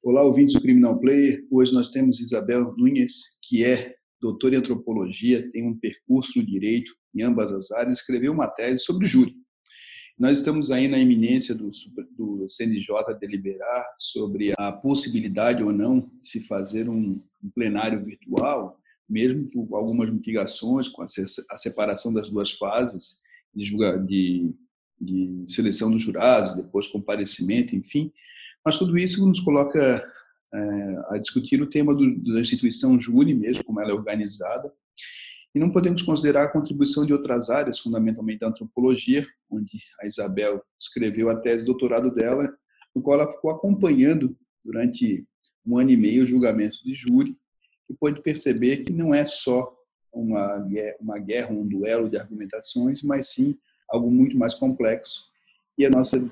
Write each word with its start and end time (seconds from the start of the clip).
Olá, 0.02 0.22
ouvintes 0.22 0.54
do 0.54 0.60
Criminal 0.60 0.98
Player. 0.98 1.40
Hoje 1.50 1.72
nós 1.72 1.90
temos 1.90 2.20
Isabel 2.20 2.74
Nunes, 2.76 3.12
que 3.42 3.64
é 3.64 3.94
doutora 4.20 4.56
em 4.56 4.58
antropologia, 4.58 5.48
tem 5.52 5.66
um 5.66 5.78
percurso 5.78 6.38
no 6.38 6.46
direito 6.46 6.90
em 7.14 7.22
ambas 7.22 7.52
as 7.52 7.70
áreas, 7.70 7.98
escreveu 7.98 8.32
uma 8.32 8.48
tese 8.48 8.82
sobre 8.84 9.06
o 9.06 9.08
júri. 9.08 9.34
Nós 10.18 10.38
estamos 10.38 10.72
aí 10.72 10.88
na 10.88 10.98
iminência 10.98 11.54
do, 11.54 11.70
do 12.16 12.48
CNJ 12.48 12.88
deliberar 13.20 13.86
sobre 13.98 14.52
a 14.58 14.72
possibilidade 14.72 15.62
ou 15.62 15.72
não 15.72 16.00
de 16.20 16.26
se 16.28 16.40
fazer 16.40 16.88
um, 16.88 17.22
um 17.42 17.50
plenário 17.54 18.02
virtual, 18.02 18.80
mesmo 19.08 19.48
com 19.48 19.76
algumas 19.76 20.10
mitigações, 20.10 20.88
com 20.88 21.02
a, 21.02 21.06
a 21.50 21.56
separação 21.56 22.12
das 22.12 22.28
duas 22.28 22.50
fases 22.50 23.18
de, 23.54 23.64
julga, 23.64 23.96
de, 23.96 24.52
de 25.00 25.44
seleção 25.46 25.88
dos 25.88 26.02
jurados, 26.02 26.56
depois 26.56 26.88
comparecimento, 26.88 27.76
enfim, 27.76 28.12
mas 28.66 28.76
tudo 28.76 28.98
isso 28.98 29.24
nos 29.24 29.40
coloca 29.40 30.04
é, 30.52 30.96
a 31.10 31.18
discutir 31.18 31.62
o 31.62 31.70
tema 31.70 31.94
do, 31.94 32.34
da 32.34 32.40
instituição 32.40 32.98
júri 32.98 33.34
mesmo, 33.34 33.62
como 33.62 33.80
ela 33.80 33.92
é 33.92 33.94
organizada, 33.94 34.72
e 35.58 35.60
não 35.60 35.72
podemos 35.72 36.02
considerar 36.02 36.44
a 36.44 36.52
contribuição 36.52 37.04
de 37.04 37.12
outras 37.12 37.50
áreas, 37.50 37.80
fundamentalmente 37.80 38.38
da 38.38 38.46
antropologia, 38.46 39.26
onde 39.50 39.72
a 40.00 40.06
Isabel 40.06 40.62
escreveu 40.80 41.28
a 41.28 41.34
tese 41.34 41.64
de 41.64 41.66
doutorado 41.66 42.12
dela, 42.12 42.48
no 42.94 43.02
qual 43.02 43.20
ela 43.20 43.32
ficou 43.32 43.50
acompanhando 43.50 44.38
durante 44.64 45.26
um 45.66 45.76
ano 45.76 45.90
e 45.90 45.96
meio 45.96 46.22
o 46.22 46.26
julgamento 46.26 46.76
de 46.84 46.94
júri, 46.94 47.36
e 47.90 47.94
pôde 47.94 48.22
perceber 48.22 48.84
que 48.84 48.92
não 48.92 49.12
é 49.12 49.24
só 49.24 49.76
uma 50.12 50.64
uma 51.00 51.18
guerra, 51.18 51.52
um 51.52 51.66
duelo 51.66 52.08
de 52.08 52.16
argumentações, 52.16 53.02
mas 53.02 53.30
sim 53.32 53.58
algo 53.90 54.08
muito 54.08 54.38
mais 54.38 54.54
complexo. 54.54 55.24
E 55.76 55.84
a 55.84 55.90
nossa 55.90 56.24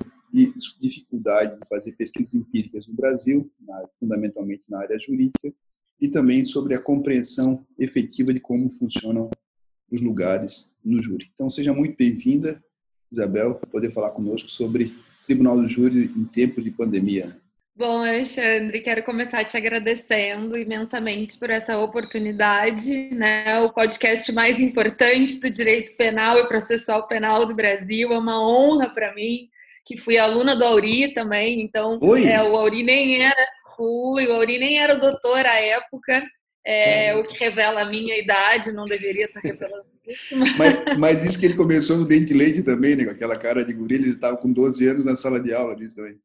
dificuldade 0.79 1.59
de 1.59 1.67
fazer 1.67 1.91
pesquisas 1.97 2.33
empíricas 2.33 2.87
no 2.87 2.93
Brasil, 2.93 3.51
fundamentalmente 3.99 4.71
na 4.71 4.79
área 4.79 4.97
jurídica, 4.97 5.53
e 5.99 6.07
também 6.07 6.43
sobre 6.43 6.75
a 6.75 6.81
compreensão 6.81 7.65
efetiva 7.77 8.33
de 8.33 8.39
como 8.39 8.69
funcionam 8.69 9.29
os 9.91 10.01
lugares 10.01 10.71
no 10.83 11.01
júri. 11.01 11.29
Então, 11.33 11.49
seja 11.49 11.73
muito 11.73 11.95
bem-vinda, 11.97 12.63
Isabel, 13.11 13.55
para 13.55 13.69
poder 13.69 13.91
falar 13.91 14.11
conosco 14.11 14.49
sobre 14.49 14.93
Tribunal 15.25 15.61
do 15.61 15.67
Júri 15.67 16.11
em 16.15 16.25
tempos 16.25 16.63
de 16.63 16.71
pandemia. 16.71 17.35
Bom, 17.75 18.03
Alexandre, 18.03 18.81
quero 18.81 19.03
começar 19.03 19.43
te 19.43 19.55
agradecendo 19.55 20.57
imensamente 20.57 21.37
por 21.37 21.51
essa 21.51 21.77
oportunidade, 21.77 23.09
né? 23.13 23.59
O 23.59 23.71
podcast 23.71 24.31
mais 24.31 24.59
importante 24.59 25.39
do 25.39 25.51
direito 25.51 25.95
penal 25.95 26.39
e 26.39 26.47
processual 26.47 27.07
penal 27.07 27.45
do 27.45 27.53
Brasil. 27.53 28.11
É 28.11 28.17
uma 28.17 28.41
honra 28.43 28.89
para 28.89 29.13
mim 29.13 29.47
que 29.85 29.95
fui 29.95 30.17
aluna 30.17 30.55
do 30.55 30.63
Auri 30.63 31.13
também, 31.13 31.61
então 31.61 31.99
é, 32.25 32.41
o 32.41 32.57
Auri 32.57 32.81
nem 32.81 33.21
era, 33.21 33.47
fui, 33.77 34.27
o 34.27 34.33
Auri 34.33 34.57
nem 34.57 34.79
era 34.79 34.95
o 34.95 34.99
doutor 34.99 35.45
à 35.45 35.55
época, 35.61 36.21
é, 36.65 37.07
é. 37.09 37.15
o 37.15 37.23
que 37.23 37.37
revela 37.37 37.81
a 37.81 37.85
minha 37.85 38.17
idade, 38.17 38.73
não 38.73 38.85
deveria 38.85 39.25
estar 39.25 39.39
revelando 39.39 39.85
isso. 40.05 40.35
Mas, 40.57 40.97
mas 40.97 41.21
disse 41.21 41.39
que 41.39 41.45
ele 41.45 41.55
começou 41.55 41.97
no 41.97 42.05
Dente 42.05 42.33
Leite 42.33 42.63
também, 42.63 42.95
né? 42.95 43.05
Com 43.05 43.11
aquela 43.11 43.37
cara 43.37 43.65
de 43.65 43.73
guri, 43.73 43.95
ele 43.95 44.09
estava 44.11 44.37
com 44.37 44.51
12 44.51 44.87
anos 44.87 45.05
na 45.05 45.15
sala 45.15 45.41
de 45.41 45.53
aula, 45.53 45.75
disse 45.75 45.95
também. 45.95 46.17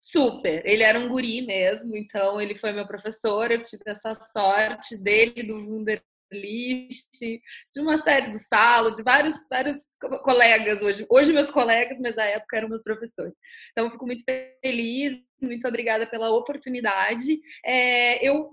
Super, 0.00 0.62
ele 0.64 0.82
era 0.82 0.98
um 0.98 1.08
guri 1.08 1.42
mesmo, 1.42 1.96
então 1.96 2.40
ele 2.40 2.56
foi 2.56 2.72
meu 2.72 2.86
professor, 2.86 3.50
eu 3.50 3.62
tive 3.62 3.82
essa 3.86 4.14
sorte 4.14 4.96
dele, 4.96 5.42
do 5.42 5.56
Wunder 5.56 6.00
List, 6.32 7.20
de 7.20 7.80
uma 7.80 7.98
série 7.98 8.30
do 8.30 8.38
Salo, 8.38 8.94
de 8.94 9.02
vários, 9.02 9.34
vários 9.48 9.76
colegas 10.22 10.82
hoje. 10.82 11.06
Hoje 11.10 11.32
meus 11.32 11.50
colegas, 11.50 11.98
mas 12.00 12.16
na 12.16 12.24
época 12.24 12.56
eram 12.56 12.68
meus 12.68 12.82
professores. 12.82 13.34
Então, 13.72 13.86
eu 13.86 13.90
fico 13.90 14.06
muito 14.06 14.24
feliz, 14.62 15.16
muito 15.40 15.66
obrigada 15.68 16.06
pela 16.06 16.30
oportunidade. 16.30 17.38
É, 17.64 18.26
eu, 18.26 18.50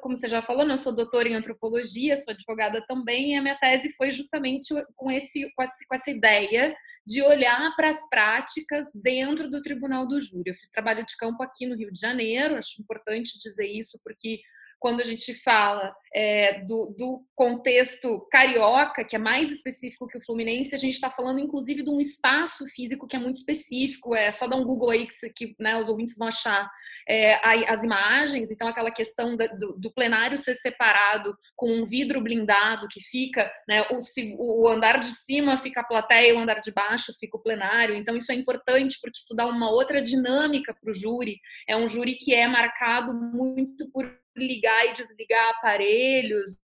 como 0.00 0.16
você 0.16 0.28
já 0.28 0.42
falou, 0.42 0.64
né, 0.64 0.74
eu 0.74 0.78
sou 0.78 0.94
doutora 0.94 1.28
em 1.28 1.34
antropologia, 1.34 2.16
sou 2.16 2.32
advogada 2.32 2.84
também, 2.86 3.32
e 3.32 3.36
a 3.36 3.42
minha 3.42 3.58
tese 3.58 3.90
foi 3.96 4.10
justamente 4.10 4.74
com, 4.94 5.10
esse, 5.10 5.50
com, 5.54 5.62
essa, 5.62 5.72
com 5.88 5.94
essa 5.94 6.10
ideia 6.10 6.76
de 7.06 7.22
olhar 7.22 7.74
para 7.76 7.90
as 7.90 8.08
práticas 8.08 8.88
dentro 8.94 9.50
do 9.50 9.62
Tribunal 9.62 10.06
do 10.06 10.20
Júri. 10.20 10.50
Eu 10.50 10.54
fiz 10.56 10.70
trabalho 10.70 11.04
de 11.04 11.16
campo 11.16 11.42
aqui 11.42 11.66
no 11.66 11.76
Rio 11.76 11.92
de 11.92 12.00
Janeiro, 12.00 12.56
acho 12.56 12.80
importante 12.80 13.38
dizer 13.38 13.66
isso, 13.66 13.98
porque 14.02 14.40
quando 14.84 15.00
a 15.00 15.04
gente 15.04 15.32
fala 15.32 15.96
é, 16.14 16.60
do, 16.60 16.94
do, 16.94 17.24
contexto 17.34 18.28
carioca, 18.30 19.02
que 19.02 19.16
é 19.16 19.18
mais 19.18 19.50
específico 19.50 20.06
que 20.06 20.18
o 20.18 20.22
Fluminense, 20.22 20.74
a 20.74 20.78
gente 20.78 20.92
está 20.92 21.08
falando 21.08 21.40
inclusive 21.40 21.82
de 21.82 21.88
um 21.88 21.98
espaço 21.98 22.66
físico 22.66 23.06
que 23.06 23.16
é 23.16 23.18
muito 23.18 23.38
específico. 23.38 24.14
É 24.14 24.30
só 24.30 24.46
dar 24.46 24.56
um 24.56 24.64
Google 24.64 24.90
aí 24.90 25.06
que, 25.06 25.30
que 25.30 25.56
né, 25.58 25.80
os 25.80 25.88
ouvintes 25.88 26.18
vão 26.18 26.28
achar 26.28 26.70
é, 27.08 27.34
as 27.66 27.82
imagens. 27.82 28.50
Então, 28.50 28.68
aquela 28.68 28.90
questão 28.90 29.34
da, 29.38 29.46
do, 29.46 29.72
do, 29.78 29.90
plenário 29.90 30.36
ser 30.36 30.54
separado 30.54 31.34
com 31.56 31.72
um 31.72 31.86
vidro 31.86 32.20
blindado 32.20 32.86
que 32.88 33.00
fica, 33.00 33.50
né, 33.66 33.86
o, 33.90 34.64
o 34.64 34.68
andar 34.68 35.00
de 35.00 35.06
cima 35.06 35.56
fica 35.56 35.80
a 35.80 35.84
plateia, 35.84 36.34
o 36.34 36.40
andar 36.40 36.60
de 36.60 36.70
baixo 36.70 37.14
fica 37.18 37.38
o 37.38 37.42
plenário. 37.42 37.94
Então, 37.94 38.14
isso 38.14 38.30
é 38.30 38.34
importante 38.34 38.98
porque 39.00 39.18
isso 39.18 39.34
dá 39.34 39.46
uma 39.46 39.70
outra 39.70 40.02
dinâmica 40.02 40.74
para 40.78 40.90
o 40.90 40.94
júri. 40.94 41.40
É 41.66 41.74
um 41.74 41.88
júri 41.88 42.16
que 42.16 42.34
é 42.34 42.46
marcado 42.46 43.14
muito 43.14 43.90
por 43.90 44.22
ligar 44.36 44.86
e 44.86 44.92
desligar 44.92 45.50
aparelhos, 45.50 46.58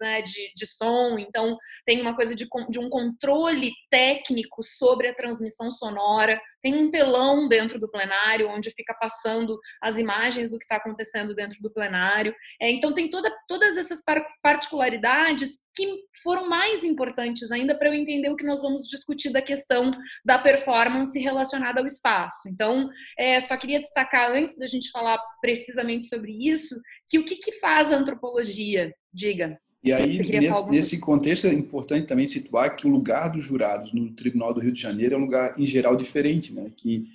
né, 0.00 0.20
de, 0.20 0.52
de 0.54 0.66
som, 0.66 1.18
então 1.18 1.56
tem 1.84 2.00
uma 2.00 2.14
coisa 2.14 2.34
de, 2.34 2.46
de 2.68 2.78
um 2.78 2.90
controle 2.90 3.72
técnico 3.90 4.62
sobre 4.62 5.08
a 5.08 5.14
transmissão 5.14 5.70
sonora, 5.70 6.40
tem 6.66 6.74
um 6.74 6.90
telão 6.90 7.46
dentro 7.46 7.78
do 7.78 7.88
plenário 7.88 8.48
onde 8.48 8.72
fica 8.72 8.92
passando 8.92 9.56
as 9.80 9.98
imagens 9.98 10.50
do 10.50 10.58
que 10.58 10.64
está 10.64 10.78
acontecendo 10.78 11.32
dentro 11.32 11.62
do 11.62 11.72
plenário. 11.72 12.34
É, 12.60 12.68
então 12.68 12.92
tem 12.92 13.08
toda, 13.08 13.32
todas 13.46 13.76
essas 13.76 14.02
particularidades 14.42 15.60
que 15.72 16.00
foram 16.24 16.48
mais 16.48 16.82
importantes 16.82 17.52
ainda 17.52 17.78
para 17.78 17.86
eu 17.86 17.94
entender 17.94 18.30
o 18.30 18.36
que 18.36 18.44
nós 18.44 18.60
vamos 18.60 18.88
discutir 18.88 19.30
da 19.30 19.40
questão 19.40 19.92
da 20.24 20.40
performance 20.40 21.16
relacionada 21.20 21.78
ao 21.78 21.86
espaço. 21.86 22.48
Então, 22.48 22.90
é, 23.16 23.38
só 23.38 23.56
queria 23.56 23.78
destacar 23.78 24.32
antes 24.32 24.58
da 24.58 24.66
gente 24.66 24.90
falar 24.90 25.20
precisamente 25.40 26.08
sobre 26.08 26.32
isso, 26.32 26.74
que 27.08 27.16
o 27.16 27.24
que, 27.24 27.36
que 27.36 27.52
faz 27.52 27.92
a 27.92 27.96
antropologia? 27.96 28.92
Diga. 29.14 29.56
E 29.86 29.92
aí, 29.92 30.18
nesse, 30.18 30.68
nesse, 30.68 30.98
contexto, 30.98 31.46
é 31.46 31.52
importante 31.52 32.08
também 32.08 32.26
situar 32.26 32.74
que 32.74 32.88
o 32.88 32.90
lugar 32.90 33.28
dos 33.28 33.44
jurados 33.44 33.92
no 33.94 34.10
Tribunal 34.14 34.52
do 34.52 34.58
Rio 34.58 34.72
de 34.72 34.82
Janeiro 34.82 35.14
é 35.14 35.18
um 35.18 35.20
lugar, 35.20 35.54
em 35.56 35.64
geral, 35.64 35.94
diferente, 35.94 36.52
né? 36.56 36.72
Que 36.76 37.06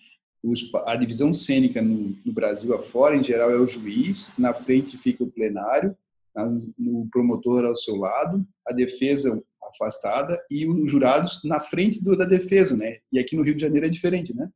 os, 0.44 0.72
a 0.86 0.96
divisão 0.96 1.34
cênica 1.34 1.82
no, 1.82 2.16
no, 2.26 2.34
Brasil 2.34 2.74
afora, 2.74 3.16
em 3.16 3.24
geral, 3.24 3.52
é 3.52 3.58
o 3.58 3.68
juiz, 3.68 4.32
na 4.38 4.54
frente 4.54 4.98
fica 4.98 5.24
o 5.24 5.32
plenário, 5.32 5.96
o 6.80 7.08
promotor 7.12 7.66
ao 7.66 7.76
seu 7.76 7.98
lado, 7.98 8.46
a 8.66 8.74
defesa 8.74 9.42
afastada 9.70 10.42
e 10.50 10.68
os 10.68 10.90
jurados 10.90 11.42
na 11.44 11.60
frente 11.60 12.02
do, 12.02 12.16
da 12.16 12.26
defesa, 12.26 12.76
né? 12.76 12.98
E 13.12 13.20
aqui 13.20 13.36
no 13.36 13.44
Rio 13.44 13.56
de 13.56 13.62
Janeiro 13.62 13.86
é 13.86 13.90
diferente, 13.90 14.34
né? 14.34 14.50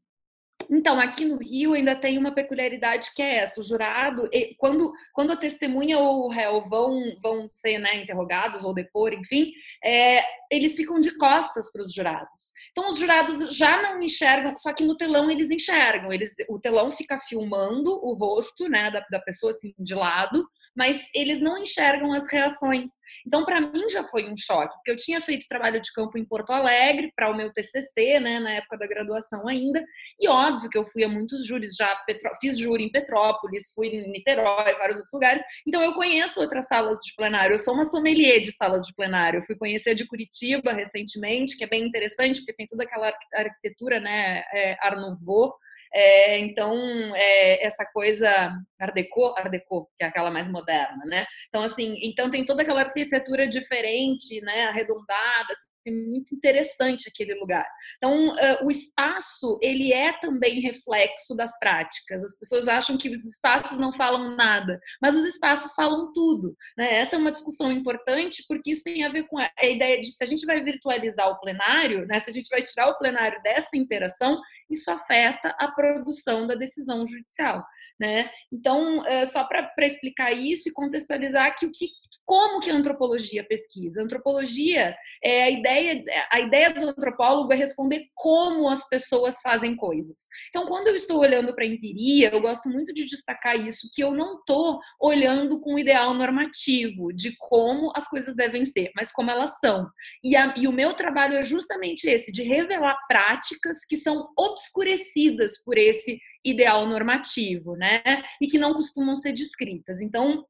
Então, 0.70 1.00
aqui 1.00 1.26
no 1.26 1.38
Rio 1.38 1.74
ainda 1.74 1.96
tem 1.96 2.18
uma 2.18 2.34
peculiaridade 2.34 3.10
que 3.16 3.22
é 3.22 3.38
essa: 3.38 3.60
o 3.60 3.64
jurado, 3.64 4.30
quando, 4.58 4.94
quando 5.14 5.32
a 5.32 5.38
testemunha 5.38 5.98
ou 5.98 6.26
o 6.26 6.30
réu 6.30 6.68
vão, 6.70 7.00
vão 7.22 7.48
ser 7.54 7.78
né, 7.80 8.02
interrogados 8.02 8.64
ou 8.64 8.74
depor, 8.74 9.14
enfim, 9.14 9.52
é, 9.84 10.22
eles 10.52 10.76
ficam 10.76 11.00
de 11.00 11.16
costas 11.18 11.72
para 11.72 11.84
os 11.84 11.94
jurados. 11.94 12.54
Então, 12.72 12.90
os 12.90 12.98
jurados 12.98 13.56
já 13.56 13.82
não 13.82 14.02
enxergam, 14.02 14.56
só 14.58 14.74
que 14.74 14.84
no 14.84 14.98
telão 14.98 15.30
eles 15.30 15.52
enxergam. 15.52 16.12
Eles, 16.12 16.34
o 16.50 16.60
telão 16.60 16.92
fica 16.92 17.20
filmando 17.20 17.92
o 17.92 18.14
rosto 18.14 18.68
né, 18.68 18.92
da, 18.92 19.06
da 19.10 19.20
pessoa 19.20 19.52
assim, 19.52 19.74
de 19.80 19.94
lado, 19.94 20.48
mas 20.76 21.10
eles 21.14 21.40
não 21.40 21.58
enxergam 21.58 22.14
as 22.14 22.30
reações. 22.32 22.92
Então, 23.26 23.44
para 23.44 23.60
mim 23.60 23.90
já 23.90 24.04
foi 24.04 24.30
um 24.30 24.38
choque, 24.38 24.76
porque 24.76 24.92
eu 24.92 24.96
tinha 24.96 25.20
feito 25.20 25.48
trabalho 25.48 25.82
de 25.82 25.92
campo 25.92 26.18
em 26.18 26.26
Porto 26.26 26.52
Alegre 26.52 27.12
para 27.16 27.30
o 27.30 27.36
meu 27.36 27.52
TCC, 27.52 28.20
né, 28.20 28.40
na 28.40 28.52
época 28.52 28.78
da 28.78 28.88
graduação 28.88 29.48
ainda, 29.48 29.84
e 30.20 30.28
óbvio 30.28 30.70
que 30.70 30.78
eu 30.78 30.86
fui 30.86 31.04
a 31.04 31.10
muitos 31.10 31.46
júris, 31.46 31.76
já 31.76 31.88
Petro... 32.06 32.30
fiz 32.40 32.58
júri 32.58 32.84
em 32.84 32.92
Petrópolis, 32.92 33.72
fui 33.74 33.88
em 33.88 34.12
Niterói, 34.12 34.74
vários 34.76 34.98
outros 34.98 35.14
lugares, 35.14 35.42
então 35.68 35.82
eu 35.82 35.94
conheço 35.94 36.40
outras 36.40 36.68
salas 36.68 37.00
de 37.00 37.14
plenário, 37.16 37.56
eu 37.56 37.60
sou 37.60 37.74
uma 37.74 37.86
sommelier 37.86 38.42
de 38.42 38.52
salas 38.52 38.86
de 38.86 38.94
plenário, 38.94 39.40
eu 39.40 39.44
fui 39.44 39.56
conhecer 39.56 39.96
de 39.96 40.06
Curitiba 40.06 40.72
recentemente, 40.72 41.58
que 41.58 41.64
é 41.64 41.68
bem 41.68 41.86
interessante, 41.86 42.42
porque 42.42 42.54
tem 42.54 42.68
toda 42.68 42.84
aquela 42.84 43.12
arquitetura, 43.34 44.00
né, 44.00 44.44
é, 44.54 44.78
Art 44.82 44.98
Nouveau, 44.98 45.56
é, 45.96 46.40
então, 46.40 46.74
é, 47.16 47.66
essa 47.66 47.86
coisa 47.86 48.30
Art 48.78 48.94
Deco, 48.94 49.34
Art 49.38 49.50
que 49.50 50.04
é 50.04 50.06
aquela 50.06 50.30
mais 50.30 50.48
moderna, 50.48 51.02
né? 51.06 51.26
Então, 51.48 51.64
assim, 51.64 51.98
então 52.04 52.30
tem 52.30 52.44
toda 52.44 52.64
aquela 52.64 52.82
arquitetura 52.82 53.48
diferente, 53.48 54.42
né, 54.42 54.68
arredondada, 54.68 55.56
é 55.88 55.92
muito 55.92 56.34
interessante 56.34 57.08
aquele 57.08 57.36
lugar. 57.36 57.66
Então, 57.98 58.30
uh, 58.30 58.66
o 58.66 58.72
espaço, 58.72 59.60
ele 59.62 59.94
é 59.94 60.14
também 60.20 60.60
reflexo 60.60 61.36
das 61.36 61.58
práticas. 61.60 62.24
As 62.24 62.38
pessoas 62.38 62.68
acham 62.68 62.98
que 62.98 63.10
os 63.10 63.24
espaços 63.24 63.78
não 63.78 63.94
falam 63.94 64.36
nada, 64.36 64.80
mas 65.02 65.16
os 65.16 65.24
espaços 65.26 65.74
falam 65.74 66.12
tudo. 66.12 66.56
Né? 66.76 66.96
Essa 66.96 67.16
é 67.16 67.20
uma 67.20 67.32
discussão 67.32 67.72
importante, 67.72 68.44
porque 68.48 68.72
isso 68.72 68.84
tem 68.84 69.04
a 69.04 69.10
ver 69.10 69.28
com 69.28 69.38
a 69.38 69.52
ideia 69.62 70.02
de 70.02 70.12
se 70.12 70.24
a 70.24 70.28
gente 70.28 70.46
vai 70.46 70.64
virtualizar 70.64 71.30
o 71.30 71.40
plenário, 71.40 72.06
né? 72.08 72.20
se 72.20 72.30
a 72.30 72.34
gente 72.34 72.50
vai 72.50 72.64
tirar 72.64 72.90
o 72.90 72.98
plenário 72.98 73.42
dessa 73.44 73.78
interação, 73.78 74.42
isso 74.70 74.90
afeta 74.90 75.50
a 75.60 75.68
produção 75.70 76.48
da 76.48 76.56
decisão 76.56 77.08
judicial. 77.08 77.66
Né? 78.00 78.30
Então, 78.52 79.00
uh, 79.00 79.26
só 79.26 79.44
para 79.46 79.72
explicar 79.80 80.32
isso 80.32 80.70
e 80.70 80.74
contextualizar 80.74 81.56
que 81.58 81.66
o 81.66 81.72
que 81.72 81.88
como 82.26 82.60
que 82.60 82.70
a 82.70 82.76
antropologia 82.76 83.44
pesquisa? 83.44 84.00
A 84.00 84.04
antropologia 84.04 84.96
é 85.24 85.44
a 85.44 85.50
ideia, 85.50 86.04
a 86.32 86.40
ideia 86.40 86.74
do 86.74 86.90
antropólogo 86.90 87.52
é 87.52 87.56
responder 87.56 88.06
como 88.14 88.70
as 88.70 88.88
pessoas 88.88 89.36
fazem 89.42 89.76
coisas. 89.76 90.28
Então, 90.50 90.66
quando 90.68 90.88
eu 90.88 90.96
estou 90.96 91.20
olhando 91.20 91.54
para 91.54 91.64
a 91.64 91.68
empiria, 91.68 92.30
eu 92.32 92.42
gosto 92.42 92.70
muito 92.70 92.94
de 92.94 93.06
destacar 93.06 93.60
isso, 93.60 93.90
que 93.94 94.04
eu 94.04 94.12
não 94.12 94.40
estou 94.40 94.80
olhando 95.02 95.60
com 95.62 95.76
o 95.76 95.80
ideal 95.80 96.14
normativo 96.14 97.12
de 97.14 97.36
como 97.38 97.92
as 97.96 98.08
coisas 98.08 98.36
devem 98.36 98.66
ser, 98.66 98.92
mas 98.96 99.12
como 99.12 99.32
elas 99.32 99.60
são. 99.60 99.88
E, 100.24 100.36
a, 100.36 100.54
e 100.58 100.68
o 100.68 100.72
meu 100.72 100.94
trabalho 100.94 101.36
é 101.36 101.44
justamente 101.44 102.08
esse, 102.08 102.32
de 102.32 102.44
revelar 102.44 102.98
práticas 103.08 103.80
que 103.88 103.98
são 103.98 104.28
obscurecidas 104.38 105.64
por 105.64 105.78
esse 105.78 106.20
ideal 106.46 106.86
normativo, 106.86 107.76
né? 107.76 108.02
E 108.40 108.48
que 108.48 108.60
não 108.60 108.74
costumam 108.74 109.16
ser 109.16 109.34
descritas. 109.34 110.00
Então, 110.00 110.46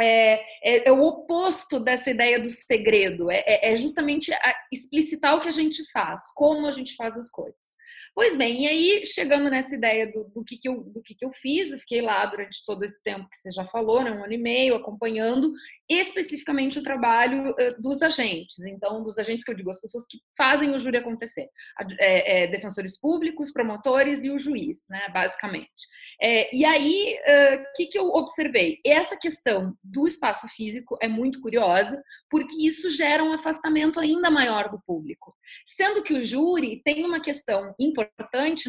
é, 0.00 0.42
é, 0.62 0.88
é, 0.88 0.92
o 0.92 1.02
oposto 1.02 1.80
dessa 1.80 2.10
ideia 2.10 2.40
do 2.40 2.50
segredo, 2.50 3.30
é, 3.30 3.42
é, 3.46 3.72
é 3.72 3.76
justamente 3.76 4.32
explicitar 4.72 5.36
o 5.36 5.40
que 5.40 5.48
a 5.48 5.52
gente 5.52 5.82
faz, 5.90 6.32
como 6.34 6.66
a 6.66 6.70
gente 6.70 6.94
faz 6.96 7.16
as 7.16 7.30
coisas. 7.30 7.69
Pois 8.12 8.36
bem, 8.36 8.64
e 8.64 8.66
aí, 8.66 9.06
chegando 9.06 9.48
nessa 9.48 9.74
ideia 9.74 10.10
do, 10.10 10.24
do, 10.34 10.44
que, 10.44 10.58
que, 10.58 10.68
eu, 10.68 10.82
do 10.82 11.00
que, 11.00 11.14
que 11.14 11.24
eu 11.24 11.32
fiz, 11.32 11.70
eu 11.70 11.78
fiquei 11.78 12.02
lá 12.02 12.26
durante 12.26 12.64
todo 12.66 12.82
esse 12.84 13.00
tempo 13.02 13.28
que 13.30 13.36
você 13.36 13.50
já 13.52 13.64
falou, 13.68 14.02
né, 14.02 14.10
um 14.10 14.24
ano 14.24 14.32
e 14.32 14.38
meio, 14.38 14.74
acompanhando 14.74 15.52
especificamente 15.88 16.78
o 16.78 16.82
trabalho 16.82 17.50
uh, 17.50 17.80
dos 17.80 18.02
agentes. 18.02 18.58
Então, 18.60 19.02
dos 19.02 19.16
agentes 19.16 19.44
que 19.44 19.50
eu 19.50 19.56
digo, 19.56 19.70
as 19.70 19.80
pessoas 19.80 20.06
que 20.08 20.18
fazem 20.36 20.74
o 20.74 20.78
júri 20.78 20.98
acontecer. 20.98 21.48
É, 21.98 22.44
é, 22.44 22.46
defensores 22.48 22.98
públicos, 22.98 23.52
promotores 23.52 24.24
e 24.24 24.30
o 24.30 24.38
juiz, 24.38 24.86
né, 24.90 25.08
basicamente. 25.12 25.86
É, 26.20 26.54
e 26.54 26.64
aí, 26.64 27.14
o 27.14 27.60
uh, 27.60 27.64
que, 27.76 27.86
que 27.86 27.98
eu 27.98 28.06
observei? 28.08 28.80
Essa 28.84 29.16
questão 29.16 29.74
do 29.82 30.06
espaço 30.06 30.48
físico 30.48 30.98
é 31.00 31.08
muito 31.08 31.40
curiosa, 31.40 32.00
porque 32.28 32.66
isso 32.66 32.90
gera 32.90 33.22
um 33.22 33.32
afastamento 33.32 33.98
ainda 33.98 34.30
maior 34.30 34.68
do 34.68 34.80
público. 34.86 35.34
Sendo 35.64 36.02
que 36.02 36.14
o 36.14 36.20
júri 36.20 36.82
tem 36.84 37.04
uma 37.04 37.20
questão 37.20 37.74
importante 37.78 38.09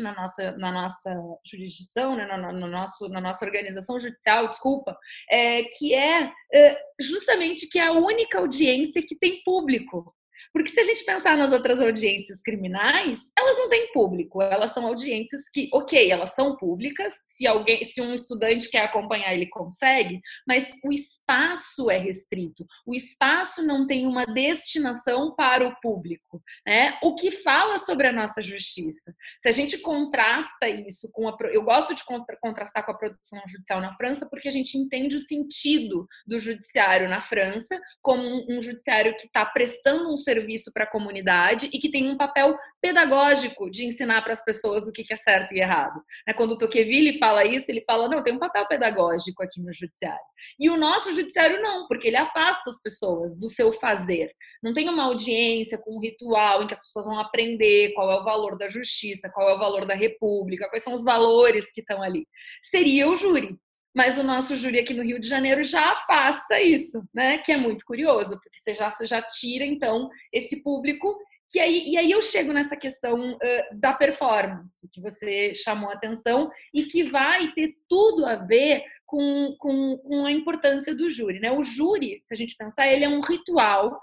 na 0.01 0.13
nossa, 0.13 0.51
na 0.57 0.71
nossa 0.71 1.15
jurisdição, 1.45 2.15
né, 2.15 2.25
no, 2.25 2.51
no 2.53 2.67
nosso, 2.67 3.07
na 3.09 3.21
nossa 3.21 3.45
organização 3.45 3.99
judicial, 3.99 4.47
desculpa, 4.47 4.97
é, 5.29 5.63
que 5.63 5.93
é, 5.93 6.31
é 6.53 6.81
justamente 6.99 7.67
que 7.69 7.79
é 7.79 7.88
a 7.88 7.91
única 7.91 8.39
audiência 8.39 9.03
que 9.05 9.15
tem 9.15 9.41
público. 9.43 10.13
Porque 10.53 10.69
se 10.69 10.79
a 10.79 10.83
gente 10.83 11.03
pensar 11.05 11.38
nas 11.38 11.51
outras 11.51 11.79
audiências 11.79 12.41
criminais, 12.41 13.19
elas 13.38 13.57
não 13.57 13.69
têm 13.69 13.91
público, 13.91 14.41
elas 14.41 14.71
são 14.71 14.85
audiências 14.85 15.49
que, 15.49 15.69
ok, 15.73 16.11
elas 16.11 16.33
são 16.33 16.55
públicas, 16.55 17.13
se 17.23 17.47
alguém, 17.47 17.83
se 17.83 18.01
um 18.01 18.13
estudante 18.13 18.69
quer 18.69 18.85
acompanhar, 18.85 19.33
ele 19.33 19.47
consegue, 19.47 20.19
mas 20.47 20.73
o 20.83 20.91
espaço 20.91 21.89
é 21.89 21.97
restrito. 21.97 22.65
O 22.85 22.93
espaço 22.93 23.63
não 23.63 23.88
tem 23.88 24.07
uma 24.07 24.25
destinação 24.25 25.33
para 25.35 25.67
o 25.67 25.75
público, 25.81 26.41
né? 26.65 26.97
O 27.01 27.15
que 27.15 27.31
fala 27.31 27.77
sobre 27.77 28.07
a 28.07 28.13
nossa 28.13 28.41
justiça. 28.41 29.13
Se 29.39 29.47
a 29.47 29.51
gente 29.51 29.77
contrasta 29.79 30.67
isso 30.67 31.09
com 31.11 31.27
a 31.27 31.38
eu 31.51 31.63
gosto 31.63 31.95
de 31.95 32.03
contrastar 32.39 32.85
com 32.85 32.91
a 32.91 32.97
produção 32.97 33.41
judicial 33.47 33.81
na 33.81 33.95
França 33.95 34.27
porque 34.29 34.47
a 34.47 34.51
gente 34.51 34.77
entende 34.77 35.15
o 35.15 35.19
sentido 35.19 36.07
do 36.27 36.39
judiciário 36.39 37.09
na 37.09 37.21
França 37.21 37.79
como 38.01 38.21
um 38.49 38.61
judiciário 38.61 39.15
que 39.15 39.25
está 39.25 39.45
prestando 39.45 40.11
um 40.13 40.17
serviço 40.17 40.31
serviço 40.31 40.72
para 40.74 40.86
a 40.86 40.89
comunidade 40.89 41.69
e 41.74 41.80
que 41.80 41.92
tem 41.92 42.10
um 42.10 42.18
papel 42.18 42.57
pedagógico 42.81 43.69
de 43.69 43.86
ensinar 43.86 44.22
para 44.22 44.33
as 44.33 44.44
pessoas 44.44 44.88
o 44.88 44.92
que 44.92 45.06
é 45.12 45.16
certo 45.16 45.54
e 45.54 45.60
errado. 45.60 46.01
Né, 46.25 46.33
quando 46.33 46.54
o 46.54 46.57
Tocqueville 46.57 47.19
fala 47.19 47.44
isso, 47.45 47.69
ele 47.69 47.83
fala, 47.83 48.07
não, 48.07 48.24
tem 48.24 48.33
um 48.33 48.39
papel 48.39 48.66
pedagógico 48.68 49.44
aqui 49.44 49.62
no 49.62 49.74
judiciário. 49.74 50.19
E 50.60 50.69
o 50.69 50.78
nosso 50.78 51.13
judiciário 51.13 51.62
não, 51.62 51.88
porque 51.88 52.07
ele 52.07 52.16
afasta 52.16 52.69
as 52.69 52.81
pessoas 52.81 53.38
do 53.38 53.48
seu 53.48 53.74
fazer. 53.74 54.31
Não 54.63 54.74
tem 54.74 54.89
uma 54.89 55.06
audiência 55.06 55.78
com 55.78 55.98
um 55.98 56.00
ritual 56.00 56.63
em 56.63 56.68
que 56.68 56.74
as 56.74 56.81
pessoas 56.81 57.06
vão 57.06 57.19
aprender 57.19 57.94
qual 57.94 58.10
é 58.12 58.19
o 58.19 58.24
valor 58.24 58.57
da 58.57 58.68
justiça, 58.68 59.30
qual 59.30 59.50
é 59.50 59.54
o 59.56 59.60
valor 59.60 59.86
da 59.86 59.94
república, 59.94 60.69
quais 60.69 60.84
são 60.84 60.94
os 60.94 61.04
valores 61.04 61.72
que 61.72 61.81
estão 61.81 62.01
ali. 62.01 62.25
Seria 62.62 63.10
o 63.10 63.16
júri, 63.16 63.57
mas 63.95 64.17
o 64.17 64.23
nosso 64.23 64.55
júri 64.55 64.79
aqui 64.79 64.93
no 64.93 65.03
Rio 65.03 65.19
de 65.19 65.27
Janeiro 65.27 65.63
já 65.63 65.91
afasta 65.91 66.59
isso, 66.61 67.03
né? 67.13 67.38
Que 67.39 67.51
é 67.51 67.57
muito 67.57 67.85
curioso, 67.85 68.39
porque 68.41 68.57
você 68.57 68.73
já, 68.73 68.89
você 68.89 69.05
já 69.05 69.21
tira, 69.21 69.65
então, 69.65 70.09
esse 70.31 70.61
público. 70.63 71.17
Que 71.49 71.59
aí, 71.59 71.83
e 71.85 71.97
aí 71.97 72.09
eu 72.09 72.21
chego 72.21 72.53
nessa 72.53 72.77
questão 72.77 73.33
uh, 73.33 73.39
da 73.73 73.93
performance, 73.93 74.88
que 74.89 75.01
você 75.01 75.53
chamou 75.53 75.89
a 75.89 75.93
atenção, 75.93 76.49
e 76.73 76.83
que 76.83 77.03
vai 77.03 77.51
ter 77.51 77.75
tudo 77.89 78.25
a 78.25 78.38
ver 78.38 78.85
com, 79.05 79.53
com, 79.59 79.97
com 79.97 80.25
a 80.25 80.31
importância 80.31 80.95
do 80.95 81.09
júri. 81.09 81.41
Né? 81.41 81.51
O 81.51 81.61
júri, 81.61 82.21
se 82.21 82.33
a 82.33 82.38
gente 82.38 82.55
pensar, 82.55 82.88
ele 82.88 83.03
é 83.03 83.09
um 83.09 83.19
ritual 83.19 83.99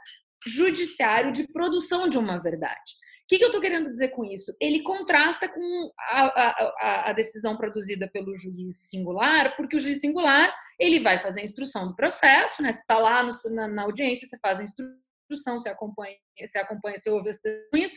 judiciário 0.46 1.32
de 1.32 1.50
produção 1.50 2.08
de 2.08 2.19
uma 2.19 2.38
verdade 2.38 2.93
que, 3.29 3.37
que 3.37 3.45
eu 3.45 3.49
estou 3.49 3.61
querendo 3.61 3.91
dizer 3.91 4.09
com 4.09 4.25
isso? 4.25 4.57
Ele 4.59 4.83
contrasta 4.83 5.47
com 5.47 5.93
a, 5.99 6.27
a, 6.27 7.11
a, 7.11 7.13
decisão 7.13 7.59
produzida 7.59 8.09
pelo 8.09 8.35
juiz 8.39 8.89
singular, 8.89 9.55
porque 9.55 9.77
o 9.77 9.81
juiz 9.81 10.01
singular 10.01 10.53
ele 10.79 10.99
vai 10.99 11.19
fazer 11.19 11.41
a 11.41 11.45
instrução 11.45 11.87
do 11.87 11.95
processo, 11.95 12.63
né? 12.63 12.73
Você 12.73 12.81
está 12.81 12.99
lá 12.99 13.23
no, 13.23 13.31
na, 13.50 13.69
na, 13.69 13.83
audiência, 13.83 14.26
você 14.26 14.38
faz 14.38 14.61
a 14.61 14.64
instrução, 14.64 15.59
você 15.59 15.69
acompanha, 15.69 16.17
você 16.41 16.59
acompanha, 16.59 16.97
você 16.97 17.11
ouve 17.11 17.29
as 17.29 17.37
testemunhas, 17.37 17.93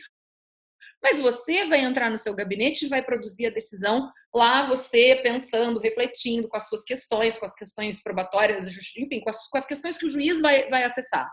mas 1.02 1.18
você 1.18 1.66
vai 1.66 1.80
entrar 1.80 2.10
no 2.10 2.18
seu 2.18 2.34
gabinete 2.34 2.84
e 2.84 2.88
vai 2.88 3.02
produzir 3.02 3.46
a 3.46 3.50
decisão 3.50 4.12
lá, 4.34 4.66
você 4.66 5.18
pensando, 5.22 5.80
refletindo 5.80 6.46
com 6.46 6.58
as 6.58 6.68
suas 6.68 6.84
questões, 6.84 7.38
com 7.38 7.46
as 7.46 7.54
questões 7.54 8.02
probatórias, 8.02 8.66
enfim, 8.98 9.20
com 9.20 9.30
as, 9.30 9.48
com 9.48 9.56
as 9.56 9.64
questões 9.64 9.96
que 9.96 10.04
o 10.04 10.10
juiz 10.10 10.42
vai, 10.42 10.68
vai 10.68 10.84
acessar. 10.84 11.26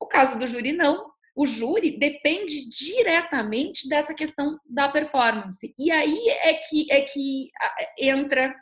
O 0.00 0.06
caso 0.06 0.36
do 0.38 0.46
júri, 0.48 0.72
não 0.72 1.16
o 1.38 1.46
júri 1.46 1.96
depende 1.96 2.68
diretamente 2.68 3.88
dessa 3.88 4.12
questão 4.12 4.58
da 4.68 4.88
performance. 4.88 5.72
E 5.78 5.88
aí 5.88 6.18
é 6.30 6.54
que, 6.54 6.90
é 6.90 7.02
que 7.02 7.48
entra 7.96 8.52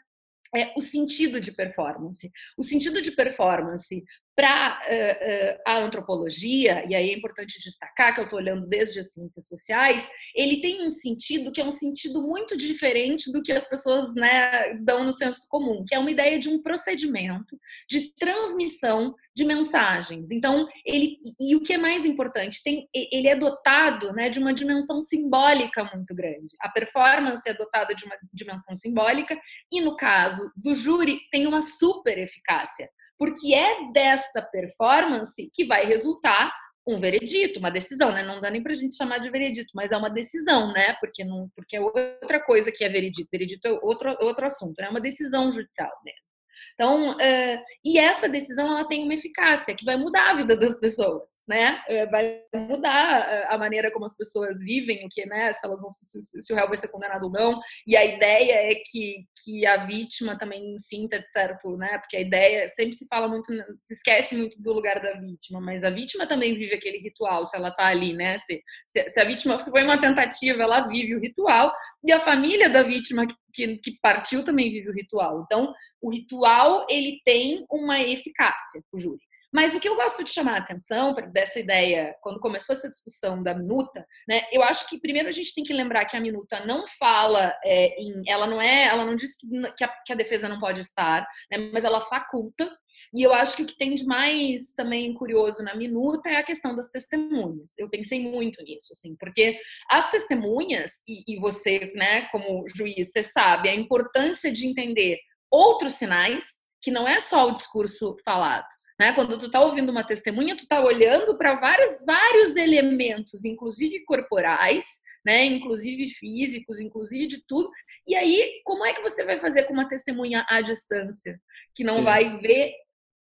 é, 0.55 0.75
o 0.77 0.81
sentido 0.83 1.41
de 1.41 1.53
performance. 1.53 2.31
O 2.55 2.63
sentido 2.63 3.01
de 3.01 3.13
performance 3.13 4.05
para 4.37 4.79
uh, 4.79 5.57
uh, 5.57 5.63
a 5.67 5.79
antropologia, 5.79 6.85
e 6.87 6.95
aí 6.95 7.09
é 7.09 7.17
importante 7.17 7.59
destacar 7.59 8.15
que 8.15 8.21
eu 8.21 8.25
estou 8.25 8.39
olhando 8.39 8.67
desde 8.67 9.01
as 9.01 9.11
ciências 9.11 9.49
sociais, 9.49 10.07
ele 10.35 10.61
tem 10.61 10.87
um 10.87 10.91
sentido 10.91 11.51
que 11.51 11.61
é 11.61 11.65
um 11.65 11.73
sentido 11.73 12.21
muito 12.21 12.55
diferente 12.55 13.33
do 13.33 13.43
que 13.43 13.51
as 13.51 13.67
pessoas 13.67 14.15
né, 14.15 14.75
dão 14.75 15.05
no 15.05 15.13
senso 15.13 15.47
comum, 15.49 15.83
que 15.89 15.95
é 15.95 15.99
uma 15.99 16.11
ideia 16.11 16.39
de 16.39 16.51
um 16.51 16.63
procedimento 16.63 17.59
de 17.89 18.15
transmissão 18.19 19.15
de 19.35 19.45
mensagens. 19.45 20.31
Então, 20.31 20.69
ele 20.85 21.17
e 21.41 21.57
o 21.57 21.63
que 21.63 21.73
é 21.73 21.79
mais 21.79 22.05
importante, 22.05 22.63
tem, 22.63 22.87
ele 22.95 23.29
é 23.29 23.37
dotado 23.37 24.13
né, 24.13 24.29
de 24.29 24.39
uma 24.39 24.53
dimensão 24.53 25.01
simbólica 25.01 25.83
muito 25.95 26.15
grande. 26.15 26.55
A 26.61 26.69
performance 26.69 27.49
é 27.49 27.55
dotada 27.55 27.95
de 27.95 28.05
uma 28.05 28.17
dimensão 28.35 28.77
simbólica, 28.77 29.39
e 29.73 29.81
no 29.81 29.97
caso 29.97 30.53
do 30.55 30.75
júri, 30.75 31.21
tem 31.31 31.47
uma 31.47 31.63
super 31.63 32.19
eficácia 32.19 32.91
porque 33.19 33.55
é 33.55 33.91
desta 33.93 34.43
performance 34.43 35.51
que 35.53 35.65
vai 35.65 35.85
resultar 35.85 36.53
um 36.87 37.01
veredito, 37.01 37.59
uma 37.59 37.71
decisão, 37.71 38.13
né? 38.13 38.23
Não 38.23 38.41
dá 38.41 38.49
nem 38.49 38.63
para 38.63 38.73
a 38.73 38.77
gente 38.77 38.97
chamar 38.97 39.19
de 39.19 39.29
veredito, 39.29 39.73
mas 39.75 39.91
é 39.91 39.97
uma 39.97 40.09
decisão, 40.09 40.73
né? 40.73 40.95
Porque 41.01 41.25
não, 41.25 41.51
porque 41.55 41.77
é 41.77 41.81
outra 41.81 42.41
coisa 42.45 42.71
que 42.71 42.85
é 42.85 42.89
veredito. 42.89 43.29
Veredito 43.31 43.67
é 43.67 43.73
outro 43.83 44.17
outro 44.21 44.47
assunto, 44.47 44.79
é 44.79 44.83
né? 44.83 44.91
uma 44.91 45.01
decisão 45.01 45.53
judicial 45.53 45.91
mesmo. 46.05 46.36
Então, 46.77 47.13
uh, 47.13 47.59
e 47.83 47.99
essa 47.99 48.29
decisão 48.29 48.69
ela 48.69 48.87
tem 48.87 49.03
uma 49.03 49.15
eficácia 49.15 49.75
que 49.75 49.85
vai 49.85 49.97
mudar 49.97 50.31
a 50.31 50.37
vida 50.37 50.55
das 50.55 50.79
pessoas, 50.79 51.33
né? 51.49 51.81
Uh, 51.89 52.11
vai 52.11 52.43
mudar 52.55 53.47
a 53.49 53.57
maneira 53.57 53.91
como 53.91 54.05
as 54.05 54.15
pessoas 54.15 54.59
vivem, 54.61 55.07
o 55.07 55.09
que, 55.09 55.25
né? 55.25 55.55
Se 55.55 55.65
elas 55.65 55.81
vão 55.81 55.89
se, 55.89 56.21
se, 56.21 56.53
o 56.53 56.57
réu 56.57 56.69
vai 56.69 56.77
ser 56.77 56.89
condenado 56.89 57.25
ou 57.25 57.33
não. 57.33 57.59
E 57.87 57.97
a 57.97 58.05
ideia 58.05 58.71
é 58.71 58.75
que, 58.75 59.25
que 59.43 59.65
a 59.65 59.87
vítima 59.87 60.39
também 60.39 60.77
sinta 60.77 61.19
de 61.19 61.31
certo, 61.31 61.79
né? 61.79 61.97
Porque 61.99 62.19
a 62.19 62.21
ideia 62.21 62.69
sempre 62.69 62.93
se 62.93 63.07
fala 63.09 63.27
muito, 63.27 63.51
se 63.81 63.95
esquece 63.95 64.37
muito 64.37 64.61
do 64.61 64.73
lugar 64.75 65.01
da 65.01 65.15
vítima, 65.19 65.63
mas 65.63 65.83
a 65.83 65.89
vítima 65.89 66.27
também 66.27 66.55
vive 66.55 66.75
aquele 66.75 66.99
ritual, 66.99 67.47
se 67.47 67.57
ela 67.57 67.71
tá 67.71 67.87
ali, 67.87 68.13
né? 68.13 68.37
Se, 68.37 68.63
se, 68.85 69.09
se 69.09 69.19
a 69.19 69.25
vítima 69.25 69.59
foi 69.59 69.83
uma 69.83 69.99
tentativa, 69.99 70.63
ela 70.63 70.87
vive 70.87 71.17
o 71.17 71.21
ritual 71.21 71.73
e 72.05 72.13
a 72.13 72.21
família 72.21 72.69
da 72.69 72.83
vítima 72.83 73.27
que, 73.27 73.35
que 73.83 73.99
partiu 74.03 74.45
também 74.45 74.71
vive 74.71 74.91
o 74.91 74.95
ritual. 74.95 75.43
Então, 75.45 75.73
o 76.01 76.11
ritual 76.11 76.87
ele 76.89 77.21
tem 77.25 77.65
uma 77.71 78.01
eficácia, 78.01 78.83
o 78.93 78.99
júri. 78.99 79.23
Mas 79.53 79.75
o 79.75 79.81
que 79.81 79.89
eu 79.89 79.97
gosto 79.97 80.23
de 80.23 80.31
chamar 80.31 80.57
a 80.57 80.59
atenção 80.59 81.15
dessa 81.33 81.59
ideia, 81.59 82.15
quando 82.21 82.41
começou 82.41 82.75
essa 82.75 82.91
discussão 82.91 83.43
da 83.43 83.55
minuta, 83.55 84.07
né? 84.29 84.43
Eu 84.53 84.63
acho 84.63 84.87
que 84.87 85.01
primeiro 85.01 85.29
a 85.29 85.33
gente 85.33 85.55
tem 85.55 85.65
que 85.65 85.73
lembrar 85.73 86.05
que 86.05 86.15
a 86.15 86.21
minuta 86.21 86.65
não 86.67 86.85
fala 86.99 87.55
é, 87.65 87.99
em, 87.99 88.23
ela 88.29 88.47
não 88.47 88.61
é, 88.61 88.85
ela 88.85 89.05
não 89.07 89.15
diz 89.15 89.37
que, 89.37 89.47
que, 89.77 89.85
a, 89.85 89.89
que 90.05 90.13
a 90.13 90.17
defesa 90.17 90.47
não 90.47 90.59
pode 90.59 90.81
estar, 90.81 91.27
né? 91.51 91.71
Mas 91.73 91.85
ela 91.85 92.03
faculta. 92.03 92.71
E 93.15 93.23
eu 93.23 93.33
acho 93.33 93.57
que 93.57 93.63
o 93.63 93.67
que 93.67 93.77
tem 93.77 93.95
de 93.95 94.05
mais 94.05 94.73
também 94.77 95.13
curioso 95.15 95.63
na 95.63 95.75
minuta 95.75 96.29
é 96.29 96.37
a 96.37 96.45
questão 96.45 96.75
das 96.75 96.91
testemunhas. 96.91 97.73
Eu 97.79 97.89
pensei 97.89 98.21
muito 98.21 98.63
nisso, 98.63 98.93
assim, 98.93 99.17
porque 99.17 99.59
as 99.91 100.11
testemunhas 100.11 101.03
e, 101.09 101.35
e 101.35 101.41
você, 101.41 101.93
né, 101.95 102.29
como 102.31 102.65
juiz, 102.75 103.11
você 103.11 103.23
sabe 103.23 103.69
a 103.69 103.75
importância 103.75 104.51
de 104.53 104.67
entender 104.67 105.19
outros 105.51 105.95
sinais 105.95 106.45
que 106.83 106.91
não 106.91 107.07
é 107.09 107.21
só 107.21 107.49
o 107.49 107.53
discurso 107.53 108.17
falado. 108.25 108.69
Né? 109.01 109.13
Quando 109.13 109.39
tu 109.39 109.51
tá 109.51 109.61
ouvindo 109.61 109.91
uma 109.91 110.05
testemunha, 110.05 110.57
tu 110.57 110.67
tá 110.67 110.81
olhando 110.81 111.37
para 111.37 111.55
vários, 111.57 112.03
vários 112.05 112.57
elementos, 112.57 113.45
inclusive 113.45 114.05
corporais, 114.05 115.01
né? 115.25 115.45
inclusive 115.45 116.09
físicos, 116.09 116.81
inclusive 116.81 117.27
de 117.27 117.45
tudo. 117.47 117.71
E 118.07 118.15
aí, 118.15 118.61
como 118.65 118.85
é 118.85 118.95
que 118.95 119.03
você 119.03 119.25
vai 119.25 119.39
fazer 119.41 119.65
com 119.65 119.73
uma 119.73 119.89
testemunha 119.89 120.47
à 120.49 120.61
distância, 120.61 121.39
que 121.75 121.85
não 121.85 121.99
é. 121.99 122.03
vai 122.03 122.39
ver 122.39 122.73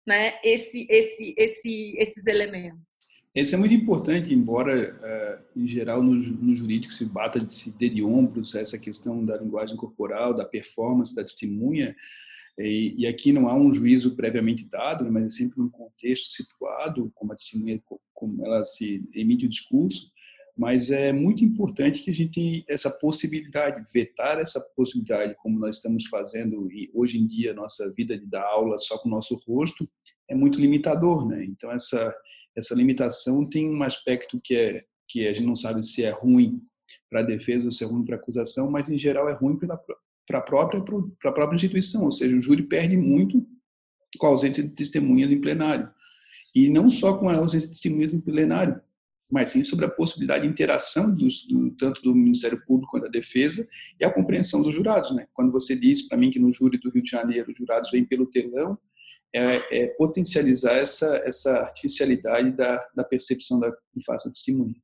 né, 0.09 0.39
esse, 0.43 0.87
esse, 0.89 1.35
esse, 1.37 1.93
esses 1.97 2.25
elementos? 2.25 2.79
Esse 3.35 3.53
é 3.53 3.57
muito 3.59 3.75
importante, 3.75 4.33
embora, 4.33 4.95
uh, 4.95 5.59
em 5.59 5.67
geral, 5.67 6.01
no, 6.01 6.15
no, 6.15 6.55
jurídico 6.55 6.91
se 6.91 7.05
bata, 7.05 7.47
se 7.51 7.71
dê 7.77 7.87
de 7.87 8.03
ombros 8.03 8.55
essa 8.55 8.79
questão 8.79 9.23
da 9.23 9.37
linguagem 9.37 9.77
corporal, 9.77 10.33
da 10.33 10.43
performance 10.43 11.13
da 11.13 11.23
testemunha, 11.23 11.95
e, 12.57 12.93
e, 12.97 13.07
aqui 13.07 13.31
não 13.31 13.47
há 13.47 13.55
um 13.55 13.71
juízo 13.71 14.15
previamente 14.15 14.67
dado, 14.67 15.05
né, 15.05 15.11
mas 15.11 15.27
é 15.27 15.29
sempre 15.29 15.61
um 15.61 15.69
contexto 15.69 16.27
situado, 16.29 17.11
como 17.13 17.31
a 17.31 17.35
testemunha, 17.35 17.79
como 18.13 18.45
ela 18.45 18.65
se 18.65 19.07
emite 19.13 19.45
o 19.45 19.49
discurso, 19.49 20.11
mas 20.59 20.91
é 20.91 21.13
muito 21.13 21.41
importante 21.41 22.03
que 22.03 22.11
a 22.11 22.13
gente 22.13 22.33
tenha 22.33 22.63
essa 22.67 22.91
possibilidade, 22.91 23.81
vetar 23.93 24.37
essa 24.39 24.59
possibilidade, 24.75 25.33
como 25.37 25.57
nós 25.57 25.77
estamos 25.77 26.05
fazendo 26.07 26.67
hoje 26.93 27.17
em 27.17 27.25
dia, 27.25 27.53
nossa 27.53 27.89
vida 27.95 28.17
de 28.17 28.25
dar 28.25 28.43
aula 28.43 28.77
só 28.77 28.97
com 28.97 29.07
o 29.07 29.11
nosso 29.11 29.41
rosto, 29.47 29.89
é 30.29 30.35
muito 30.35 30.59
limitador, 30.59 31.25
né? 31.25 31.45
Então, 31.45 31.71
essa, 31.71 32.13
essa 32.57 32.75
limitação 32.75 33.47
tem 33.49 33.73
um 33.73 33.81
aspecto 33.83 34.37
que, 34.43 34.53
é, 34.53 34.83
que 35.07 35.25
a 35.29 35.33
gente 35.33 35.47
não 35.47 35.55
sabe 35.55 35.81
se 35.81 36.03
é 36.03 36.09
ruim 36.09 36.61
para 37.09 37.21
a 37.21 37.23
defesa 37.23 37.67
ou 37.67 37.71
se 37.71 37.85
é 37.85 37.87
ruim 37.87 38.03
para 38.03 38.17
a 38.17 38.19
acusação, 38.19 38.69
mas, 38.69 38.89
em 38.89 38.99
geral, 38.99 39.29
é 39.29 39.33
ruim 39.33 39.57
para 39.57 39.75
a 39.75 40.41
própria, 40.41 40.81
a 40.81 41.31
própria 41.31 41.55
instituição, 41.55 42.03
ou 42.03 42.11
seja, 42.11 42.35
o 42.35 42.41
júri 42.41 42.63
perde 42.63 42.97
muito 42.97 43.47
com 44.17 44.27
a 44.27 44.31
ausência 44.31 44.61
de 44.61 44.71
testemunhas 44.71 45.31
em 45.31 45.39
plenário. 45.39 45.89
E 46.53 46.67
não 46.67 46.91
só 46.91 47.17
com 47.17 47.29
a 47.29 47.37
ausência 47.37 47.69
de 47.69 47.75
testemunhas 47.75 48.13
em 48.13 48.19
plenário, 48.19 48.81
mas 49.29 49.49
sim 49.49 49.63
sobre 49.63 49.85
a 49.85 49.89
possibilidade 49.89 50.43
de 50.43 50.49
interação 50.49 51.13
do, 51.13 51.27
tanto 51.77 52.01
do 52.01 52.15
Ministério 52.15 52.63
Público 52.65 52.91
quanto 52.91 53.03
da 53.03 53.09
Defesa 53.09 53.67
e 53.99 54.03
a 54.03 54.11
compreensão 54.11 54.61
dos 54.61 54.73
jurados. 54.73 55.11
Né? 55.11 55.27
Quando 55.33 55.51
você 55.51 55.75
diz 55.75 56.01
para 56.07 56.17
mim 56.17 56.31
que 56.31 56.39
no 56.39 56.51
júri 56.51 56.79
do 56.79 56.89
Rio 56.89 57.03
de 57.03 57.09
Janeiro 57.09 57.51
os 57.51 57.57
jurados 57.57 57.91
vêm 57.91 58.03
pelo 58.03 58.25
telão, 58.25 58.77
é, 59.33 59.83
é 59.83 59.87
potencializar 59.89 60.75
essa, 60.77 61.21
essa 61.23 61.51
artificialidade 61.59 62.51
da, 62.51 62.83
da 62.95 63.03
percepção 63.03 63.59
da 63.59 63.71
face 64.03 64.25
da 64.25 64.31
testemunha, 64.31 64.75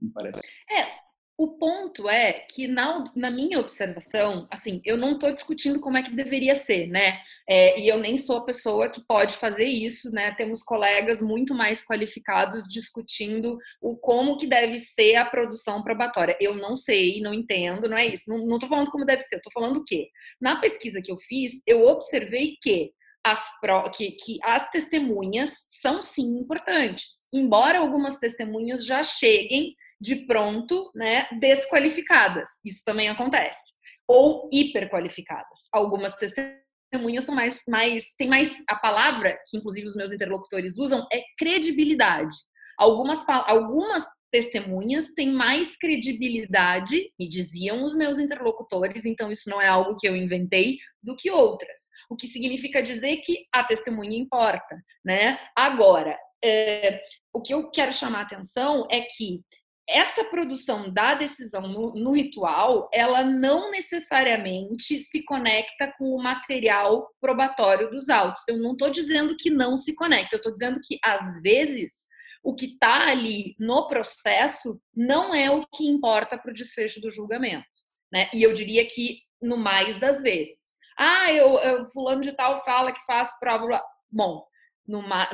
me 0.00 0.10
parece. 0.10 0.42
É, 0.70 1.07
o 1.38 1.56
ponto 1.56 2.08
é 2.08 2.32
que, 2.32 2.66
na, 2.66 3.04
na 3.14 3.30
minha 3.30 3.60
observação, 3.60 4.48
assim, 4.50 4.82
eu 4.84 4.96
não 4.96 5.12
estou 5.12 5.32
discutindo 5.32 5.78
como 5.78 5.96
é 5.96 6.02
que 6.02 6.10
deveria 6.10 6.52
ser, 6.52 6.88
né? 6.88 7.20
É, 7.48 7.80
e 7.80 7.86
eu 7.88 7.96
nem 7.96 8.16
sou 8.16 8.38
a 8.38 8.44
pessoa 8.44 8.90
que 8.90 9.00
pode 9.06 9.36
fazer 9.36 9.64
isso, 9.64 10.10
né? 10.10 10.34
Temos 10.34 10.64
colegas 10.64 11.22
muito 11.22 11.54
mais 11.54 11.84
qualificados 11.86 12.66
discutindo 12.68 13.56
o 13.80 13.96
como 13.96 14.36
que 14.36 14.48
deve 14.48 14.80
ser 14.80 15.14
a 15.14 15.24
produção 15.24 15.80
probatória. 15.80 16.36
Eu 16.40 16.56
não 16.56 16.76
sei, 16.76 17.20
não 17.20 17.32
entendo, 17.32 17.88
não 17.88 17.96
é 17.96 18.06
isso. 18.06 18.24
Não 18.26 18.56
estou 18.56 18.68
falando 18.68 18.90
como 18.90 19.06
deve 19.06 19.22
ser, 19.22 19.36
estou 19.36 19.52
falando 19.52 19.76
o 19.76 19.84
quê? 19.84 20.08
Na 20.40 20.60
pesquisa 20.60 21.00
que 21.00 21.12
eu 21.12 21.18
fiz, 21.18 21.62
eu 21.64 21.86
observei 21.86 22.56
que 22.60 22.90
as, 23.24 23.48
que, 23.96 24.10
que 24.12 24.38
as 24.42 24.68
testemunhas 24.72 25.50
são 25.68 26.02
sim 26.02 26.40
importantes. 26.40 27.28
Embora 27.32 27.78
algumas 27.78 28.16
testemunhas 28.16 28.84
já 28.84 29.04
cheguem 29.04 29.76
de 30.00 30.26
pronto, 30.26 30.90
né, 30.94 31.28
desqualificadas. 31.38 32.48
Isso 32.64 32.82
também 32.84 33.08
acontece. 33.08 33.74
Ou 34.06 34.48
hiperqualificadas. 34.52 35.60
Algumas 35.72 36.14
testemunhas 36.16 37.24
são 37.24 37.34
mais, 37.34 37.62
mais, 37.68 38.04
tem 38.16 38.28
mais 38.28 38.56
a 38.68 38.76
palavra 38.76 39.38
que 39.48 39.56
inclusive 39.56 39.86
os 39.86 39.96
meus 39.96 40.12
interlocutores 40.12 40.78
usam 40.78 41.06
é 41.12 41.22
credibilidade. 41.36 42.34
Algumas, 42.78 43.24
algumas 43.28 44.06
testemunhas 44.30 45.12
têm 45.14 45.32
mais 45.32 45.76
credibilidade, 45.76 47.10
me 47.18 47.28
diziam 47.28 47.82
os 47.82 47.94
meus 47.96 48.18
interlocutores, 48.18 49.04
então 49.04 49.30
isso 49.30 49.48
não 49.48 49.60
é 49.60 49.66
algo 49.66 49.96
que 49.96 50.08
eu 50.08 50.14
inventei, 50.14 50.78
do 51.02 51.16
que 51.16 51.30
outras. 51.30 51.88
O 52.10 52.16
que 52.16 52.26
significa 52.26 52.82
dizer 52.82 53.18
que 53.18 53.46
a 53.52 53.64
testemunha 53.64 54.18
importa, 54.18 54.76
né? 55.04 55.38
Agora, 55.56 56.16
é, 56.44 57.00
o 57.32 57.40
que 57.40 57.54
eu 57.54 57.70
quero 57.70 57.92
chamar 57.92 58.20
a 58.20 58.22
atenção 58.22 58.86
é 58.90 59.00
que 59.00 59.40
essa 59.88 60.22
produção 60.24 60.92
da 60.92 61.14
decisão 61.14 61.62
no, 61.62 61.94
no, 61.94 62.12
ritual, 62.12 62.90
ela 62.92 63.24
não 63.24 63.70
necessariamente 63.70 65.00
se 65.00 65.24
conecta 65.24 65.90
com 65.96 66.14
o 66.14 66.22
material 66.22 67.08
probatório 67.18 67.90
dos 67.90 68.10
autos. 68.10 68.42
Eu 68.46 68.58
não 68.58 68.72
estou 68.72 68.90
dizendo 68.90 69.34
que 69.36 69.50
não 69.50 69.78
se 69.78 69.94
conecta, 69.94 70.36
eu 70.36 70.38
estou 70.38 70.52
dizendo 70.52 70.78
que 70.84 70.98
às 71.02 71.40
vezes 71.40 72.06
o 72.42 72.54
que 72.54 72.66
está 72.66 73.08
ali 73.08 73.56
no 73.58 73.88
processo 73.88 74.78
não 74.94 75.34
é 75.34 75.50
o 75.50 75.66
que 75.66 75.86
importa 75.86 76.36
para 76.36 76.50
o 76.50 76.54
desfecho 76.54 77.00
do 77.00 77.10
julgamento, 77.10 77.66
né? 78.12 78.28
E 78.34 78.42
eu 78.42 78.52
diria 78.52 78.86
que 78.86 79.20
no 79.40 79.56
mais 79.56 79.98
das 79.98 80.20
vezes, 80.20 80.76
ah, 80.98 81.32
eu, 81.32 81.58
eu 81.58 81.90
fulano 81.90 82.20
de 82.20 82.32
tal 82.32 82.62
fala 82.62 82.92
que 82.92 83.04
faz 83.06 83.30
prova, 83.38 83.82
bom, 84.10 84.44
numa, 84.86 85.28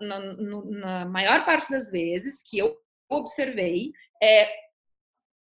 na, 0.00 0.20
na 0.62 1.04
maior 1.06 1.44
parte 1.44 1.70
das 1.70 1.90
vezes 1.90 2.42
que 2.48 2.58
eu 2.58 2.76
observei 3.10 3.92
é 4.22 4.48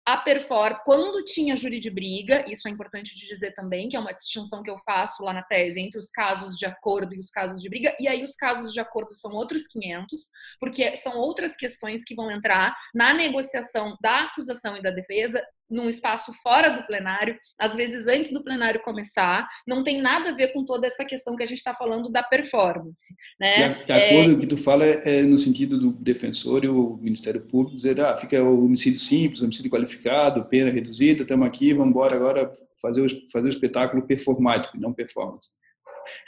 a 0.04 0.18
Perfor, 0.18 0.82
quando 0.84 1.24
tinha 1.24 1.56
júri 1.56 1.80
de 1.80 1.92
briga, 1.92 2.44
isso 2.50 2.68
é 2.68 2.72
importante 2.72 3.16
de 3.16 3.28
dizer 3.28 3.54
também, 3.54 3.88
que 3.88 3.96
é 3.96 4.00
uma 4.00 4.14
distinção 4.14 4.64
que 4.64 4.70
eu 4.70 4.78
faço 4.80 5.24
lá 5.24 5.32
na 5.32 5.44
tese 5.44 5.80
entre 5.80 6.00
os 6.00 6.10
casos 6.10 6.58
de 6.58 6.66
acordo 6.66 7.14
e 7.14 7.20
os 7.20 7.30
casos 7.30 7.62
de 7.62 7.70
briga, 7.70 7.96
e 8.00 8.08
aí 8.08 8.24
os 8.24 8.36
casos 8.36 8.74
de 8.74 8.80
acordo 8.80 9.14
são 9.14 9.32
outros 9.32 9.68
500, 9.68 10.22
porque 10.60 10.96
são 10.98 11.18
outras 11.18 11.56
questões 11.56 12.04
que 12.04 12.16
vão 12.16 12.32
entrar 12.32 12.76
na 12.96 13.14
negociação 13.14 13.96
da 14.02 14.24
acusação 14.24 14.76
e 14.76 14.82
da 14.82 14.90
defesa 14.90 15.42
num 15.72 15.88
espaço 15.88 16.34
fora 16.44 16.70
do 16.70 16.86
plenário, 16.86 17.38
às 17.58 17.76
vezes 17.76 18.08
antes 18.08 18.32
do 18.32 18.44
plenário 18.44 18.84
começar, 18.84 19.48
não 19.66 19.84
tem 19.84 20.02
nada 20.02 20.30
a 20.30 20.36
ver 20.36 20.54
com 20.54 20.66
toda 20.66 20.86
essa 20.86 21.06
questão 21.06 21.36
que 21.36 21.44
a 21.44 21.46
gente 21.46 21.60
está 21.60 21.74
falando 21.74 22.12
da 22.12 22.22
performance. 22.22 23.16
Né? 23.40 23.84
De 23.86 23.94
acordo 23.94 24.34
é... 24.34 24.40
que 24.40 24.48
tu 24.48 24.58
fala 24.58 24.86
é, 24.86 25.20
é, 25.20 25.22
no 25.24 25.38
sentido 25.38 25.80
do 25.80 25.92
defensor 25.92 26.64
e 26.64 26.68
o 26.68 26.98
Ministério 26.98 27.42
Público 27.42 27.76
dizer, 27.76 28.00
ah, 28.02 28.16
fica 28.18 28.44
o 28.44 28.66
homicídio 28.66 29.00
simples, 29.00 29.42
homicídio 29.42 29.72
qualificado, 29.72 30.46
pena 30.46 30.70
reduzida, 30.70 31.24
estamos 31.24 31.48
aqui, 31.48 31.74
vamos 31.74 31.92
embora 31.92 32.16
agora 32.16 32.52
fazer 32.82 33.02
o, 33.02 33.08
fazer 33.32 33.48
o 33.48 33.50
espetáculo 33.50 34.06
performático, 34.06 34.78
não 34.78 34.94
performance. 34.94 35.52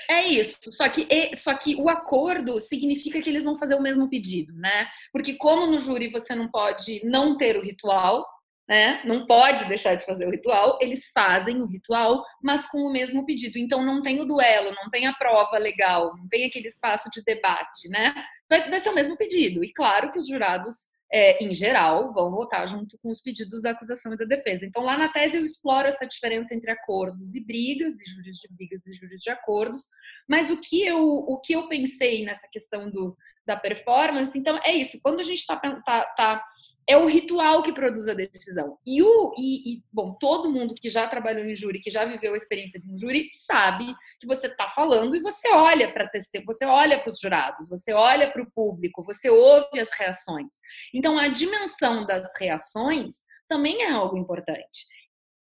É 0.10 0.28
isso. 0.28 0.72
Só 0.72 0.88
que, 0.90 1.08
só 1.36 1.54
que 1.54 1.76
o 1.76 1.90
acordo 1.90 2.60
significa 2.60 3.22
que 3.22 3.30
eles 3.30 3.44
vão 3.44 3.58
fazer 3.58 3.76
o 3.76 3.82
mesmo 3.82 4.10
pedido, 4.10 4.54
né? 4.54 4.88
Porque 5.12 5.34
como 5.36 5.68
no 5.68 5.80
júri 5.80 6.10
você 6.10 6.36
não 6.36 6.50
pode 6.50 7.02
não 7.04 7.38
ter 7.38 7.58
o 7.58 7.62
ritual, 7.62 8.26
né? 8.68 9.02
Não 9.06 9.26
pode 9.26 9.66
deixar 9.66 9.96
de 9.96 10.06
fazer 10.06 10.26
o 10.26 10.32
ritual, 10.32 10.78
eles 10.82 11.12
fazem 11.14 11.62
o 11.62 11.66
ritual, 11.66 12.24
mas 12.42 12.68
com 12.68 12.80
o 12.80 12.92
mesmo 12.92 13.26
pedido. 13.26 13.58
Então 13.58 13.84
não 13.84 14.02
tem 14.02 14.22
o 14.22 14.26
duelo, 14.26 14.74
não 14.76 14.90
tem 14.90 15.06
a 15.06 15.14
prova 15.14 15.58
legal, 15.58 16.16
não 16.18 16.28
tem 16.28 16.46
aquele 16.46 16.68
espaço 16.68 17.10
de 17.12 17.22
debate, 17.24 17.90
né? 17.90 18.14
Vai, 18.50 18.70
vai 18.70 18.80
ser 18.80 18.90
o 18.90 18.96
mesmo 18.96 19.18
pedido. 19.18 19.64
E 19.64 19.74
claro 19.74 20.12
que 20.12 20.20
os 20.20 20.28
jurados 20.28 20.94
é, 21.14 21.44
em 21.44 21.54
geral, 21.54 22.12
vão 22.12 22.32
votar 22.32 22.68
junto 22.68 22.98
com 22.98 23.12
os 23.12 23.22
pedidos 23.22 23.62
da 23.62 23.70
acusação 23.70 24.12
e 24.14 24.18
da 24.18 24.26
defesa. 24.26 24.66
Então, 24.66 24.82
lá 24.82 24.98
na 24.98 25.10
tese, 25.10 25.38
eu 25.38 25.46
exploro 25.46 25.88
essa 25.88 26.08
diferença 26.08 26.56
entre 26.56 26.72
acordos 26.72 27.36
e 27.36 27.46
brigas, 27.46 28.02
e 28.02 28.10
júris 28.10 28.38
de 28.38 28.48
brigas 28.52 28.82
e 28.88 28.94
júris 28.94 29.22
de 29.22 29.30
acordos. 29.30 29.84
Mas 30.28 30.50
o 30.50 30.60
que 30.60 30.84
eu, 30.84 31.00
o 31.00 31.40
que 31.40 31.54
eu 31.54 31.68
pensei 31.68 32.26
nessa 32.26 32.48
questão 32.52 32.90
do, 32.90 33.16
da 33.46 33.58
performance, 33.58 34.38
então, 34.38 34.58
é 34.64 34.74
isso. 34.74 35.00
Quando 35.02 35.20
a 35.20 35.24
gente 35.24 35.40
está 35.40 35.58
tá, 35.58 36.06
tá 36.16 36.44
é 36.88 36.98
o 36.98 37.08
ritual 37.08 37.64
que 37.64 37.74
produz 37.74 38.08
a 38.08 38.14
decisão. 38.14 38.78
E, 38.86 39.02
o, 39.02 39.34
e, 39.38 39.74
e, 39.74 39.84
bom, 39.92 40.14
todo 40.20 40.52
mundo 40.52 40.76
que 40.76 40.90
já 40.90 41.08
trabalhou 41.08 41.46
em 41.46 41.56
júri, 41.56 41.80
que 41.80 41.90
já 41.90 42.04
viveu 42.06 42.34
a 42.34 42.38
experiência 42.38 42.80
de 42.80 42.92
um 42.92 42.98
júri, 42.98 43.30
sabe 43.46 43.96
que 44.20 44.28
você 44.28 44.48
está 44.48 44.70
falando 44.70 45.16
e 45.16 45.22
você 45.22 45.50
olha 45.50 45.92
para 45.94 46.10
você 46.46 46.66
olha 46.66 47.00
para 47.00 47.10
os 47.10 47.20
jurados, 47.20 47.70
você 47.70 47.94
olha 47.94 48.32
para 48.32 48.44
o 48.44 48.52
público, 48.52 49.04
você 49.06 49.30
ouve 49.30 49.80
as 49.80 49.90
reações. 49.98 50.56
Então, 50.94 51.18
a 51.18 51.28
dimensão 51.30 52.06
das 52.06 52.30
reações 52.38 53.26
também 53.48 53.84
é 53.84 53.92
algo 53.92 54.18
importante. 54.18 54.86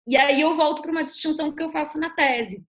E 0.07 0.17
aí 0.17 0.41
eu 0.41 0.55
volto 0.55 0.83
para 0.83 0.91
uma 0.91 1.05
distinção 1.05 1.55
que 1.55 1.63
eu 1.63 1.71
faço 1.71 1.99
na 1.99 2.11
tese, 2.11 2.65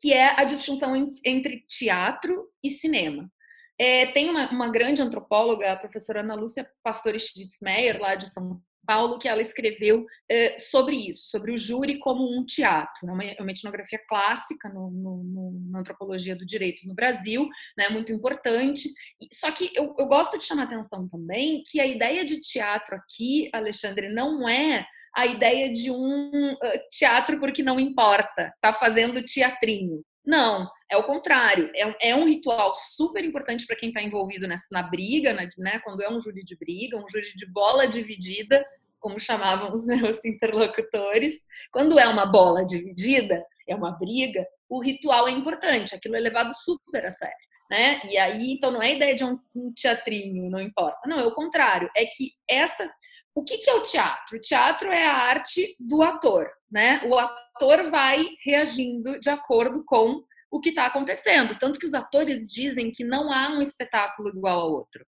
que 0.00 0.12
é 0.12 0.40
a 0.40 0.44
distinção 0.44 0.94
entre 1.24 1.64
teatro 1.68 2.48
e 2.62 2.70
cinema. 2.70 3.30
É, 3.80 4.12
tem 4.12 4.28
uma, 4.28 4.46
uma, 4.50 4.68
grande 4.68 5.00
antropóloga, 5.00 5.72
a 5.72 5.76
professora 5.76 6.20
Ana 6.20 6.34
Lúcia 6.34 6.70
Pastor 6.82 7.18
Schlitzmeier, 7.18 7.98
lá 7.98 8.14
de 8.14 8.26
São 8.26 8.60
Paulo, 8.86 9.18
que 9.18 9.26
ela 9.26 9.40
escreveu 9.40 10.04
é, 10.28 10.58
sobre 10.58 10.96
isso, 11.08 11.30
sobre 11.30 11.50
o 11.50 11.56
júri 11.56 11.98
como 11.98 12.22
um 12.30 12.44
teatro. 12.44 13.08
É 13.08 13.10
uma, 13.10 13.24
uma 13.40 13.50
etnografia 13.50 13.98
clássica 14.06 14.68
no, 14.68 14.90
no, 14.90 15.24
no, 15.24 15.70
na 15.70 15.80
antropologia 15.80 16.36
do 16.36 16.44
direito 16.44 16.86
no 16.86 16.94
Brasil, 16.94 17.48
né, 17.74 17.88
muito 17.88 18.12
importante. 18.12 18.90
Só 19.32 19.50
que 19.50 19.70
eu, 19.74 19.94
eu 19.98 20.06
gosto 20.06 20.38
de 20.38 20.44
chamar 20.44 20.64
atenção 20.64 21.08
também 21.08 21.62
que 21.64 21.80
a 21.80 21.86
ideia 21.86 22.22
de 22.22 22.38
teatro 22.38 22.94
aqui, 22.94 23.48
Alexandre, 23.50 24.10
não 24.10 24.46
é 24.46 24.84
a 25.16 25.24
ideia 25.24 25.72
de 25.72 25.90
um 25.90 26.52
uh, 26.52 26.58
teatro 26.90 27.40
porque 27.40 27.62
não 27.62 27.80
importa, 27.80 28.52
tá 28.60 28.74
fazendo 28.74 29.24
teatrinho. 29.24 30.04
Não, 30.22 30.68
é 30.90 30.96
o 30.96 31.04
contrário. 31.04 31.70
É 31.74 31.86
um, 31.86 31.94
é 32.00 32.14
um 32.14 32.24
ritual 32.24 32.74
super 32.74 33.24
importante 33.24 33.66
para 33.66 33.76
quem 33.76 33.90
está 33.90 34.02
envolvido 34.02 34.48
nessa, 34.48 34.66
na 34.72 34.82
briga, 34.82 35.32
na, 35.32 35.48
né? 35.56 35.78
Quando 35.84 36.02
é 36.02 36.10
um 36.10 36.20
júri 36.20 36.42
de 36.42 36.56
briga, 36.56 36.96
um 36.96 37.08
júri 37.08 37.32
de 37.36 37.46
bola 37.46 37.86
dividida, 37.86 38.64
como 38.98 39.20
chamavam 39.20 39.72
os 39.72 39.86
meus 39.86 40.24
interlocutores. 40.24 41.34
Quando 41.72 41.98
é 41.98 42.08
uma 42.08 42.26
bola 42.26 42.66
dividida, 42.66 43.44
é 43.68 43.74
uma 43.74 43.92
briga, 43.92 44.44
o 44.68 44.82
ritual 44.82 45.28
é 45.28 45.30
importante. 45.30 45.94
Aquilo 45.94 46.16
é 46.16 46.20
levado 46.20 46.52
super 46.52 47.06
a 47.06 47.10
sério. 47.10 47.50
Né? 47.70 48.00
E 48.10 48.18
aí, 48.18 48.52
então, 48.52 48.72
não 48.72 48.82
é 48.82 48.88
a 48.88 48.94
ideia 48.94 49.14
de 49.14 49.24
um, 49.24 49.38
um 49.54 49.72
teatrinho, 49.72 50.50
não 50.50 50.60
importa. 50.60 50.98
Não, 51.06 51.20
é 51.20 51.24
o 51.24 51.34
contrário. 51.34 51.88
É 51.96 52.04
que 52.04 52.32
essa. 52.48 52.90
O 53.32 53.44
que, 53.44 53.58
que 53.58 53.70
é 53.70 53.74
o 53.74 53.82
teatro? 53.82 54.36
O 54.36 54.40
teatro 54.40 54.90
é 54.90 55.06
a 55.06 55.14
arte 55.14 55.76
do 55.78 56.02
ator, 56.02 56.50
né? 56.68 57.00
O 57.04 57.16
ator 57.16 57.88
vai 57.88 58.26
reagindo 58.44 59.20
de 59.20 59.30
acordo 59.30 59.84
com 59.84 60.24
o 60.50 60.60
que 60.60 60.70
está 60.70 60.86
acontecendo. 60.86 61.58
Tanto 61.58 61.78
que 61.78 61.86
os 61.86 61.94
atores 61.94 62.48
dizem 62.50 62.90
que 62.90 63.04
não 63.04 63.32
há 63.32 63.48
um 63.50 63.62
espetáculo 63.62 64.28
igual 64.30 64.60
ao 64.60 64.72
outro. 64.72 65.04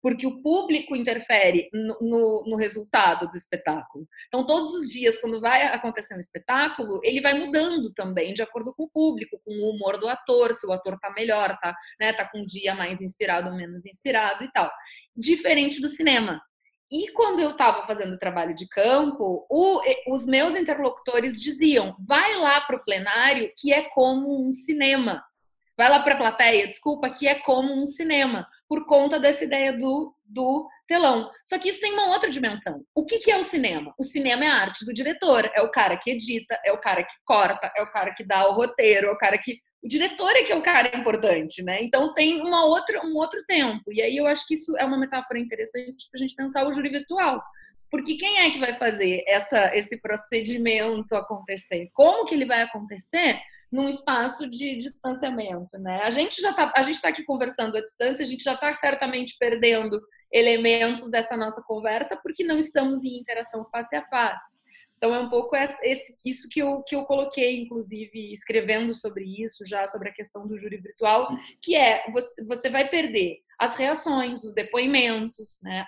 Porque 0.00 0.26
o 0.26 0.40
público 0.40 0.94
interfere 0.94 1.68
no, 1.72 1.98
no, 2.00 2.44
no, 2.46 2.56
resultado 2.56 3.30
do 3.30 3.36
espetáculo. 3.36 4.06
Então, 4.28 4.46
todos 4.46 4.72
os 4.72 4.90
dias, 4.90 5.18
quando 5.18 5.40
vai 5.40 5.66
acontecer 5.66 6.14
um 6.14 6.20
espetáculo, 6.20 7.00
ele 7.02 7.20
vai 7.20 7.34
mudando 7.38 7.92
também, 7.92 8.32
de 8.32 8.42
acordo 8.42 8.72
com 8.74 8.84
o 8.84 8.90
público, 8.90 9.40
com 9.44 9.52
o 9.52 9.70
humor 9.70 9.98
do 9.98 10.08
ator, 10.08 10.52
se 10.54 10.66
o 10.66 10.72
ator 10.72 10.94
está 10.94 11.10
melhor, 11.10 11.58
tá, 11.60 11.74
né, 12.00 12.12
tá 12.12 12.26
com 12.30 12.38
um 12.38 12.46
dia 12.46 12.74
mais 12.74 13.00
inspirado 13.00 13.50
ou 13.50 13.56
menos 13.56 13.84
inspirado 13.84 14.44
e 14.44 14.52
tal. 14.52 14.70
Diferente 15.16 15.80
do 15.80 15.88
cinema. 15.88 16.40
E 16.90 17.10
quando 17.12 17.40
eu 17.40 17.50
estava 17.50 17.86
fazendo 17.86 18.18
trabalho 18.18 18.54
de 18.54 18.68
campo, 18.68 19.46
o, 19.50 19.80
os 20.12 20.26
meus 20.26 20.54
interlocutores 20.54 21.40
diziam: 21.40 21.96
vai 21.98 22.36
lá 22.36 22.60
para 22.60 22.76
o 22.76 22.84
plenário, 22.84 23.52
que 23.56 23.72
é 23.72 23.82
como 23.90 24.46
um 24.46 24.50
cinema. 24.50 25.24
Vai 25.76 25.88
lá 25.88 26.00
para 26.00 26.14
a 26.14 26.18
plateia, 26.18 26.68
desculpa, 26.68 27.10
que 27.10 27.26
é 27.26 27.34
como 27.40 27.72
um 27.72 27.84
cinema, 27.84 28.46
por 28.68 28.86
conta 28.86 29.18
dessa 29.18 29.42
ideia 29.42 29.72
do, 29.72 30.14
do 30.24 30.68
telão. 30.86 31.30
Só 31.44 31.58
que 31.58 31.68
isso 31.68 31.80
tem 31.80 31.92
uma 31.92 32.10
outra 32.10 32.30
dimensão. 32.30 32.80
O 32.94 33.04
que, 33.04 33.18
que 33.18 33.30
é 33.30 33.36
o 33.36 33.42
cinema? 33.42 33.92
O 33.98 34.04
cinema 34.04 34.44
é 34.44 34.48
a 34.48 34.54
arte 34.54 34.84
do 34.84 34.94
diretor, 34.94 35.50
é 35.52 35.62
o 35.62 35.70
cara 35.70 35.96
que 35.96 36.12
edita, 36.12 36.60
é 36.64 36.72
o 36.72 36.80
cara 36.80 37.02
que 37.02 37.14
corta, 37.24 37.72
é 37.76 37.82
o 37.82 37.90
cara 37.90 38.14
que 38.14 38.22
dá 38.22 38.48
o 38.48 38.52
roteiro, 38.52 39.08
é 39.08 39.10
o 39.10 39.18
cara 39.18 39.36
que 39.36 39.58
o 39.84 39.88
diretor 39.88 40.30
é 40.30 40.44
que 40.44 40.52
é 40.52 40.56
o 40.56 40.62
cara 40.62 40.96
importante, 40.96 41.62
né? 41.62 41.82
Então 41.82 42.14
tem 42.14 42.40
uma 42.40 42.64
outra, 42.64 43.04
um 43.04 43.14
outro 43.16 43.44
tempo. 43.44 43.92
E 43.92 44.00
aí 44.00 44.16
eu 44.16 44.26
acho 44.26 44.46
que 44.46 44.54
isso 44.54 44.74
é 44.78 44.84
uma 44.84 44.96
metáfora 44.96 45.38
interessante 45.38 46.08
para 46.10 46.18
a 46.18 46.22
gente 46.22 46.34
pensar 46.34 46.66
o 46.66 46.72
júri 46.72 46.88
virtual. 46.88 47.42
Porque 47.90 48.14
quem 48.14 48.38
é 48.38 48.50
que 48.50 48.58
vai 48.58 48.72
fazer 48.72 49.22
essa, 49.26 49.76
esse 49.76 50.00
procedimento 50.00 51.14
acontecer? 51.14 51.90
Como 51.92 52.24
que 52.24 52.34
ele 52.34 52.46
vai 52.46 52.62
acontecer 52.62 53.38
num 53.70 53.86
espaço 53.86 54.48
de 54.48 54.76
distanciamento, 54.76 55.78
né? 55.78 56.00
A 56.02 56.10
gente 56.10 56.40
já 56.40 56.54
tá, 56.54 56.72
a 56.74 56.82
gente 56.82 56.94
está 56.94 57.10
aqui 57.10 57.22
conversando 57.22 57.76
à 57.76 57.80
distância, 57.80 58.24
a 58.24 58.28
gente 58.28 58.42
já 58.42 58.54
está 58.54 58.72
certamente 58.74 59.36
perdendo 59.38 60.00
elementos 60.32 61.10
dessa 61.10 61.36
nossa 61.36 61.62
conversa 61.62 62.16
porque 62.22 62.42
não 62.42 62.56
estamos 62.56 63.04
em 63.04 63.18
interação 63.18 63.66
face 63.70 63.94
a 63.94 64.06
face. 64.06 64.53
Então 64.96 65.14
é 65.14 65.20
um 65.20 65.28
pouco 65.28 65.54
esse, 65.56 66.16
isso 66.24 66.48
que 66.50 66.60
eu, 66.60 66.82
que 66.82 66.96
eu 66.96 67.04
coloquei, 67.04 67.60
inclusive, 67.60 68.32
escrevendo 68.32 68.94
sobre 68.94 69.24
isso, 69.42 69.66
já 69.66 69.86
sobre 69.86 70.08
a 70.08 70.14
questão 70.14 70.46
do 70.46 70.58
júri 70.58 70.78
virtual, 70.78 71.28
que 71.60 71.74
é 71.74 72.10
você, 72.10 72.44
você 72.44 72.70
vai 72.70 72.88
perder 72.88 73.38
as 73.58 73.76
reações, 73.76 74.42
os 74.44 74.54
depoimentos, 74.54 75.58
né? 75.62 75.86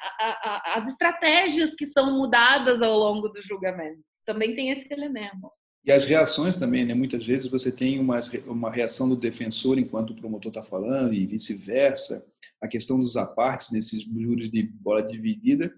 As 0.75 0.88
estratégias 0.88 1.75
que 1.75 1.87
são 1.87 2.16
mudadas 2.16 2.83
ao 2.83 2.97
longo 2.97 3.29
do 3.29 3.42
julgamento. 3.42 4.01
Também 4.25 4.55
tem 4.55 4.71
esse 4.71 4.87
elemento. 4.92 5.49
E 5.85 5.92
as 5.92 6.05
reações 6.05 6.57
também, 6.57 6.85
né? 6.85 6.95
Muitas 6.95 7.25
vezes 7.25 7.51
você 7.51 7.71
tem 7.71 8.01
uma, 8.01 8.19
uma 8.47 8.71
reação 8.71 9.09
do 9.09 9.16
defensor 9.16 9.79
enquanto 9.79 10.11
o 10.11 10.16
promotor 10.16 10.51
está 10.51 10.62
falando 10.62 11.14
e 11.14 11.27
vice-versa. 11.27 12.27
A 12.61 12.66
questão 12.66 12.99
dos 12.99 13.16
apartes 13.16 13.71
nesses 13.71 14.03
júris 14.03 14.51
de 14.51 14.64
bola 14.64 15.03
dividida 15.03 15.73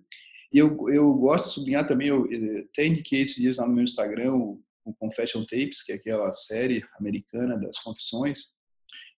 e 0.53 0.59
eu, 0.59 0.77
eu 0.91 1.13
gosto 1.15 1.47
de 1.47 1.53
sublinhar 1.53 1.87
também, 1.87 2.09
eu 2.09 2.27
até 2.73 2.87
indiquei 2.87 3.23
esses 3.23 3.37
dias 3.37 3.57
lá 3.59 3.67
no 3.67 3.75
meu 3.75 3.85
Instagram 3.85 4.35
o, 4.35 4.63
o 4.85 4.95
Confession 4.95 5.45
Tapes, 5.45 5.83
que 5.83 5.93
é 5.93 5.97
aquela 5.97 6.33
série 6.33 6.83
americana 6.99 7.59
das 7.59 7.79
confissões. 7.81 8.51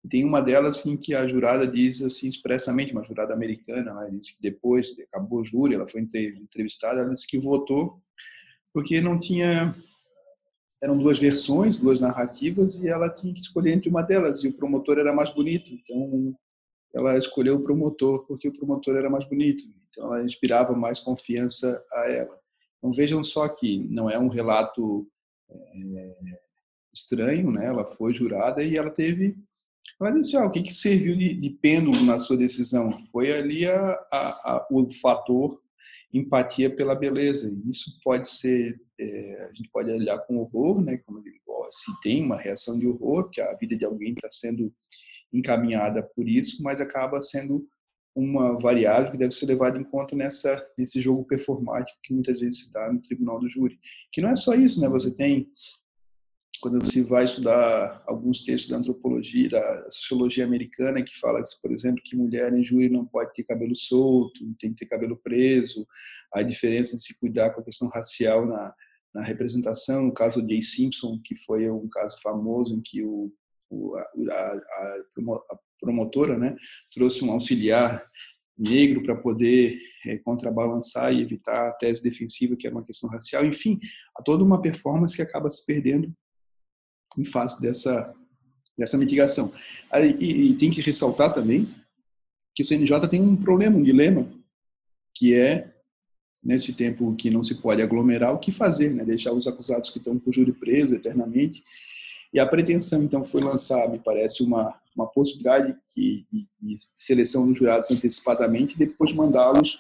E 0.04 0.10
tem 0.10 0.26
uma 0.26 0.42
delas 0.42 0.84
em 0.86 0.98
que 0.98 1.14
a 1.14 1.28
jurada 1.28 1.68
diz 1.68 2.02
assim 2.02 2.28
expressamente, 2.28 2.92
uma 2.92 3.04
jurada 3.04 3.34
americana, 3.34 3.92
ela 3.92 4.10
disse 4.10 4.36
que 4.36 4.42
depois 4.42 4.96
acabou 5.14 5.42
o 5.42 5.46
júri, 5.46 5.76
ela 5.76 5.88
foi 5.88 6.02
entrevistada, 6.02 7.02
ela 7.02 7.14
disse 7.14 7.28
que 7.28 7.38
votou 7.38 8.02
porque 8.74 9.02
não 9.02 9.20
tinha 9.20 9.76
eram 10.82 10.98
duas 10.98 11.20
versões, 11.20 11.76
duas 11.76 12.00
narrativas 12.00 12.82
e 12.82 12.88
ela 12.88 13.10
tinha 13.10 13.34
que 13.34 13.42
escolher 13.42 13.74
entre 13.74 13.90
uma 13.90 14.02
delas 14.02 14.44
e 14.44 14.48
o 14.48 14.54
promotor 14.54 14.98
era 14.98 15.14
mais 15.14 15.30
bonito. 15.30 15.72
Então 15.74 16.34
ela 16.94 17.18
escolheu 17.18 17.56
o 17.56 17.64
promotor 17.64 18.26
porque 18.26 18.48
o 18.48 18.54
promotor 18.54 18.96
era 18.96 19.10
mais 19.10 19.28
bonito. 19.28 19.64
Então, 19.90 20.06
ela 20.06 20.24
inspirava 20.24 20.76
mais 20.76 21.00
confiança 21.00 21.84
a 21.94 22.10
ela. 22.10 22.40
Então, 22.78 22.92
vejam 22.92 23.24
só 23.24 23.48
que 23.48 23.78
não 23.90 24.10
é 24.10 24.18
um 24.18 24.30
relato 24.30 25.08
é, 25.50 26.40
estranho, 26.94 27.52
né? 27.52 27.66
Ela 27.66 27.86
foi 27.86 28.14
jurada 28.14 28.64
e 28.64 28.78
ela 28.78 28.90
teve. 28.90 29.38
Ela 30.00 30.12
disse: 30.12 30.38
ah, 30.38 30.46
o 30.46 30.52
que, 30.52 30.64
que 30.64 30.74
serviu 30.74 31.16
de, 31.18 31.34
de 31.34 31.50
pêndulo 31.50 32.02
na 32.04 32.20
sua 32.20 32.38
decisão? 32.38 32.98
Foi 33.12 33.32
ali 33.32 33.66
a, 33.66 33.92
a, 34.12 34.54
a, 34.54 34.68
o 34.72 34.90
fator 34.94 35.62
empatia 36.14 36.74
pela 36.74 36.96
beleza. 36.96 37.50
Isso 37.70 38.00
pode 38.04 38.30
ser, 38.30 38.80
é, 39.00 39.48
a 39.50 39.54
gente 39.54 39.70
pode 39.70 39.92
olhar 39.92 40.18
com 40.20 40.38
horror, 40.38 40.82
né? 40.82 40.98
Como 41.06 41.22
se 41.72 42.00
tem 42.02 42.24
uma 42.24 42.38
reação 42.38 42.80
de 42.80 42.88
horror, 42.88 43.30
que 43.30 43.42
a 43.42 43.54
vida 43.56 43.78
de 43.78 43.86
alguém 43.86 44.14
está 44.14 44.30
sendo 44.32 44.74
encaminhada 45.32 46.04
por 46.04 46.28
isso, 46.28 46.62
mas 46.64 46.82
acaba 46.82 47.22
sendo 47.22 47.68
uma 48.16 48.58
variável 48.60 49.12
que 49.12 49.18
deve 49.18 49.34
ser 49.34 49.46
levada 49.46 49.78
em 49.78 49.84
conta 49.84 50.16
nessa 50.16 50.68
nesse 50.78 51.00
jogo 51.00 51.26
performático 51.26 51.98
que 52.04 52.14
muitas 52.14 52.40
vezes 52.40 52.66
se 52.66 52.74
dá 52.74 52.92
no 52.92 53.02
tribunal 53.02 53.40
do 53.40 53.50
júri. 53.50 53.80
Que 54.12 54.22
não 54.22 54.30
é 54.30 54.36
só 54.36 54.54
isso, 54.54 54.82
né? 54.82 54.90
Você 54.90 55.16
tem 55.16 55.48
quando 56.62 56.80
você 56.86 57.02
vai 57.04 57.24
estudar 57.24 58.04
alguns 58.06 58.44
textos 58.44 58.70
da 58.70 58.78
antropologia, 58.78 59.48
da 59.50 59.92
sociologia 59.92 60.44
americana, 60.44 61.02
que 61.02 61.18
fala, 61.18 61.42
por 61.62 61.72
exemplo, 61.72 62.04
que 62.04 62.18
mulher 62.18 62.52
em 62.54 62.64
júri 62.64 62.90
não 62.90 63.06
pode 63.06 63.34
ter 63.34 63.44
cabelo 63.44 63.76
solto, 63.76 64.40
tem 64.60 64.74
que 64.74 64.80
ter 64.80 64.88
cabelo 64.88 65.16
preso, 65.16 65.88
a 66.34 66.42
diferença 66.42 66.98
de 66.98 67.04
se 67.04 67.18
cuidar 67.18 67.52
com 67.52 67.62
a 67.62 67.64
questão 67.64 67.88
racial 67.88 68.46
na, 68.46 68.74
na 69.14 69.24
representação, 69.24 70.08
o 70.08 70.14
caso 70.14 70.42
de 70.42 70.62
Simpson, 70.62 71.20
que 71.24 71.36
foi 71.46 71.70
um 71.70 71.88
caso 71.90 72.18
famoso 72.22 72.76
em 72.76 72.82
que 72.82 73.04
o 73.04 73.32
a, 74.32 74.34
a, 74.34 75.60
promotora, 75.80 76.38
né, 76.38 76.56
trouxe 76.94 77.24
um 77.24 77.32
auxiliar 77.32 78.06
negro 78.58 79.02
para 79.02 79.16
poder 79.16 79.80
é, 80.06 80.18
contrabalançar 80.18 81.14
e 81.14 81.22
evitar 81.22 81.70
a 81.70 81.74
tese 81.74 82.04
defensiva, 82.04 82.58
que 82.58 82.68
era 82.68 82.76
uma 82.76 82.84
questão 82.84 83.10
racial. 83.10 83.46
Enfim, 83.46 83.80
há 84.18 84.22
toda 84.22 84.44
uma 84.44 84.62
performance 84.62 85.16
que 85.16 85.22
acaba 85.22 85.50
se 85.50 85.66
perdendo 85.66 86.14
em 87.18 87.24
face 87.24 87.62
dessa, 87.62 88.14
dessa 88.78 88.98
mitigação. 88.98 89.54
E, 90.20 90.52
e 90.52 90.58
tem 90.58 90.70
que 90.70 90.82
ressaltar 90.82 91.34
também 91.34 91.74
que 92.54 92.62
o 92.62 92.66
CNJ 92.66 93.08
tem 93.10 93.22
um 93.22 93.38
problema, 93.38 93.78
um 93.78 93.84
dilema, 93.84 94.30
que 95.16 95.34
é 95.34 95.74
nesse 96.44 96.74
tempo 96.74 97.16
que 97.16 97.30
não 97.30 97.44
se 97.44 97.56
pode 97.56 97.82
aglomerar, 97.82 98.34
o 98.34 98.40
que 98.40 98.52
fazer, 98.52 98.94
né? 98.94 99.04
Deixar 99.04 99.34
os 99.34 99.48
acusados 99.48 99.90
que 99.90 99.98
estão 99.98 100.18
por 100.18 100.34
júri 100.34 100.54
preso 100.54 100.96
eternamente. 100.96 101.64
E 102.34 102.40
a 102.40 102.46
pretensão, 102.46 103.02
então, 103.02 103.24
foi 103.24 103.42
lançar, 103.42 103.90
me 103.90 104.00
parece, 104.00 104.44
uma, 104.44 104.80
uma 104.96 105.08
possibilidade 105.08 105.76
que, 105.94 106.28
de, 106.32 106.48
de 106.62 106.76
seleção 106.96 107.48
dos 107.48 107.58
jurados 107.58 107.90
antecipadamente 107.92 108.76
e 108.76 108.78
depois 108.78 109.12
mandá-los 109.14 109.80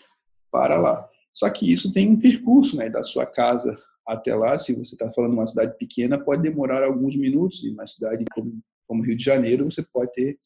para 0.51 0.79
lá. 0.79 1.07
Só 1.31 1.49
que 1.49 1.71
isso 1.71 1.93
tem 1.93 2.09
um 2.09 2.19
percurso, 2.19 2.75
né? 2.75 2.89
Da 2.89 3.03
sua 3.03 3.25
casa 3.25 3.77
até 4.07 4.35
lá, 4.35 4.57
se 4.57 4.73
você 4.73 4.95
está 4.95 5.11
falando 5.11 5.33
uma 5.33 5.45
cidade 5.45 5.77
pequena, 5.77 6.17
pode 6.17 6.41
demorar 6.41 6.83
alguns 6.83 7.15
minutos. 7.15 7.63
E 7.63 7.69
uma 7.69 7.85
cidade 7.85 8.25
como, 8.33 8.59
como 8.87 9.03
Rio 9.03 9.15
de 9.15 9.23
Janeiro, 9.23 9.69
você 9.69 9.83
pode 9.83 10.11
ter 10.13 10.39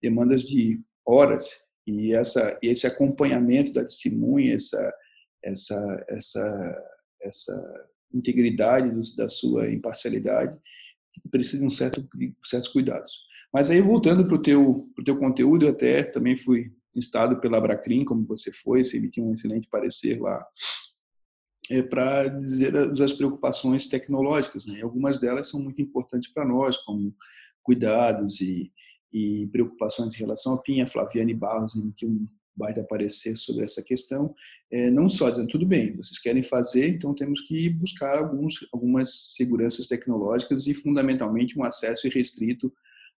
demandas 0.00 0.42
de 0.42 0.80
horas. 1.04 1.48
E 1.84 2.14
essa, 2.14 2.56
esse 2.62 2.86
acompanhamento 2.86 3.72
da 3.72 3.82
testemunha, 3.82 4.54
essa 4.54 4.92
essa 5.42 6.06
essa 6.08 6.86
essa 7.22 7.88
integridade 8.12 9.16
da 9.16 9.28
sua 9.28 9.70
imparcialidade 9.70 10.58
que 11.12 11.28
precisa 11.28 11.58
de 11.58 11.66
um 11.66 11.70
certo 11.70 12.06
certos 12.44 12.68
cuidados. 12.68 13.12
Mas 13.52 13.70
aí 13.70 13.80
voltando 13.80 14.24
para 14.26 14.34
o 14.34 14.42
teu 14.42 14.90
pro 14.94 15.04
teu 15.04 15.18
conteúdo, 15.18 15.66
eu 15.66 15.70
até 15.70 16.02
também 16.02 16.36
fui 16.36 16.72
instado 16.94 17.40
pela 17.40 17.58
Abracrim, 17.58 18.04
como 18.04 18.24
você 18.24 18.52
foi, 18.52 18.84
você 18.84 18.96
emitiu 18.96 19.24
um 19.24 19.34
excelente 19.34 19.68
parecer 19.68 20.20
lá 20.20 20.44
é, 21.70 21.82
para 21.82 22.26
dizer 22.28 22.76
as 22.76 23.12
preocupações 23.12 23.86
tecnológicas. 23.86 24.66
Né? 24.66 24.82
Algumas 24.82 25.18
delas 25.18 25.48
são 25.48 25.60
muito 25.62 25.80
importantes 25.80 26.30
para 26.32 26.44
nós, 26.44 26.76
como 26.78 27.14
cuidados 27.62 28.40
e, 28.40 28.72
e 29.12 29.46
preocupações 29.52 30.14
em 30.14 30.18
relação 30.18 30.54
a 30.54 30.62
PIN. 30.62 30.80
A 30.80 30.86
Flaviane 30.86 31.32
Barros 31.32 31.76
emitiu 31.76 32.08
um 32.08 32.26
baita 32.60 32.84
parecer 32.84 33.36
sobre 33.36 33.64
essa 33.64 33.82
questão, 33.82 34.34
é, 34.70 34.90
não 34.90 35.08
só 35.08 35.30
dizendo, 35.30 35.48
tudo 35.48 35.66
bem, 35.66 35.96
vocês 35.96 36.18
querem 36.18 36.42
fazer, 36.42 36.88
então 36.88 37.14
temos 37.14 37.40
que 37.40 37.70
buscar 37.70 38.18
alguns, 38.18 38.54
algumas 38.72 39.34
seguranças 39.34 39.86
tecnológicas 39.86 40.66
e, 40.66 40.74
fundamentalmente, 40.74 41.58
um 41.58 41.64
acesso 41.64 42.06
irrestrito 42.06 42.72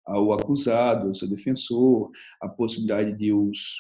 ao 0.05 0.31
acusado, 0.31 1.07
ao 1.07 1.13
seu 1.15 1.27
defensor, 1.27 2.11
a 2.39 2.47
possibilidade 2.47 3.17
de 3.17 3.33
os, 3.33 3.75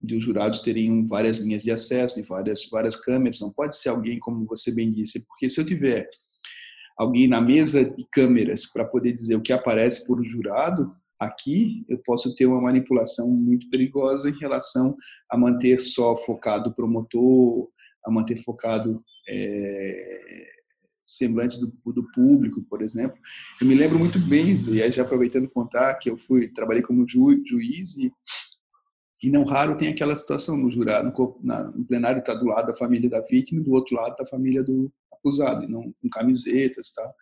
de 0.00 0.14
os 0.14 0.22
jurados 0.22 0.60
terem 0.60 1.04
várias 1.06 1.38
linhas 1.38 1.62
de 1.62 1.70
acesso, 1.70 2.20
de 2.20 2.28
várias, 2.28 2.68
várias 2.70 2.96
câmeras, 2.96 3.40
não 3.40 3.52
pode 3.52 3.76
ser 3.76 3.88
alguém, 3.88 4.18
como 4.18 4.44
você 4.44 4.72
bem 4.72 4.90
disse, 4.90 5.26
porque 5.26 5.48
se 5.48 5.60
eu 5.60 5.66
tiver 5.66 6.08
alguém 6.96 7.26
na 7.26 7.40
mesa 7.40 7.84
de 7.84 8.06
câmeras 8.12 8.66
para 8.66 8.84
poder 8.84 9.12
dizer 9.12 9.36
o 9.36 9.42
que 9.42 9.52
aparece 9.52 10.06
por 10.06 10.22
jurado, 10.24 10.94
Aqui 11.20 11.84
eu 11.88 11.98
posso 11.98 12.34
ter 12.34 12.46
uma 12.46 12.60
manipulação 12.60 13.28
muito 13.28 13.68
perigosa 13.70 14.28
em 14.28 14.38
relação 14.38 14.96
a 15.28 15.36
manter 15.36 15.80
só 15.80 16.16
focado 16.16 16.70
o 16.70 16.74
promotor, 16.74 17.68
a 18.04 18.10
manter 18.10 18.36
focado 18.44 19.02
é, 19.28 20.48
semblante 21.02 21.58
do, 21.58 21.92
do, 21.92 22.10
público, 22.12 22.62
por 22.68 22.82
exemplo. 22.82 23.18
Eu 23.60 23.66
me 23.66 23.74
lembro 23.74 23.98
muito 23.98 24.20
bem, 24.20 24.50
e 24.52 24.90
já 24.90 25.02
aproveitando 25.02 25.48
contar 25.48 25.94
que 25.94 26.10
eu 26.10 26.16
fui 26.16 26.48
trabalhei 26.48 26.82
como 26.82 27.06
ju, 27.06 27.42
juiz 27.44 27.96
e, 27.96 28.12
e 29.22 29.30
não 29.30 29.42
raro 29.44 29.76
tem 29.76 29.88
aquela 29.88 30.14
situação 30.14 30.56
no 30.56 30.70
jurado, 30.70 31.10
no, 31.10 31.40
na, 31.42 31.64
no 31.64 31.84
plenário 31.84 32.20
está 32.20 32.34
do 32.34 32.46
lado 32.46 32.68
da 32.68 32.76
família 32.76 33.08
da 33.08 33.20
vítima 33.22 33.62
do 33.62 33.72
outro 33.72 33.96
lado 33.96 34.14
da 34.16 34.26
família 34.26 34.62
do 34.62 34.92
acusado, 35.12 35.66
não 35.68 35.92
com 36.00 36.08
camisetas, 36.10 36.92
tal. 36.92 37.12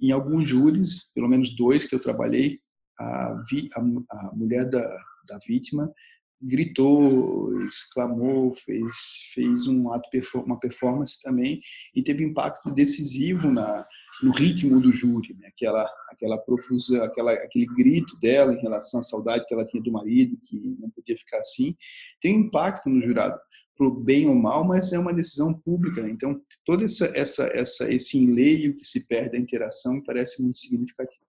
Em 0.00 0.12
alguns 0.12 0.48
júris, 0.48 1.10
pelo 1.14 1.28
menos 1.28 1.54
dois 1.56 1.86
que 1.86 1.94
eu 1.94 2.00
trabalhei, 2.00 2.60
a, 2.98 3.42
vi, 3.48 3.68
a, 3.74 3.80
a 3.80 4.34
mulher 4.34 4.68
da, 4.68 4.82
da 5.28 5.38
vítima 5.46 5.92
gritou, 6.40 7.62
exclamou, 7.66 8.54
fez, 8.54 8.92
fez 9.32 9.66
um 9.66 9.92
ato, 9.92 10.08
uma 10.44 10.58
performance 10.58 11.20
também 11.22 11.60
e 11.94 12.02
teve 12.02 12.24
impacto 12.24 12.70
decisivo 12.70 13.50
na, 13.50 13.86
no 14.22 14.30
ritmo 14.32 14.80
do 14.80 14.92
júri, 14.92 15.34
né? 15.38 15.48
aquela, 15.48 15.90
aquela 16.10 16.38
profusão, 16.38 17.02
aquela, 17.04 17.32
aquele 17.32 17.66
grito 17.66 18.18
dela 18.18 18.52
em 18.52 18.60
relação 18.60 19.00
à 19.00 19.02
saudade 19.02 19.46
que 19.46 19.54
ela 19.54 19.64
tinha 19.64 19.82
do 19.82 19.92
marido, 19.92 20.38
que 20.44 20.56
não 20.78 20.90
podia 20.90 21.16
ficar 21.16 21.38
assim, 21.38 21.74
tem 22.20 22.40
impacto 22.40 22.90
no 22.90 23.02
jurado, 23.02 23.38
pro 23.76 23.90
bem 23.90 24.26
ou 24.26 24.34
mal, 24.34 24.64
mas 24.64 24.92
é 24.92 24.98
uma 24.98 25.12
decisão 25.12 25.52
pública. 25.52 26.02
Né? 26.02 26.10
Então, 26.10 26.40
todo 26.64 26.84
essa, 26.84 27.06
essa, 27.14 27.44
essa, 27.48 27.92
esse 27.92 28.18
enleio 28.18 28.74
que 28.74 28.84
se 28.84 29.06
perde 29.06 29.32
da 29.32 29.38
interação 29.38 30.02
parece 30.02 30.42
muito 30.42 30.58
significativo. 30.58 31.25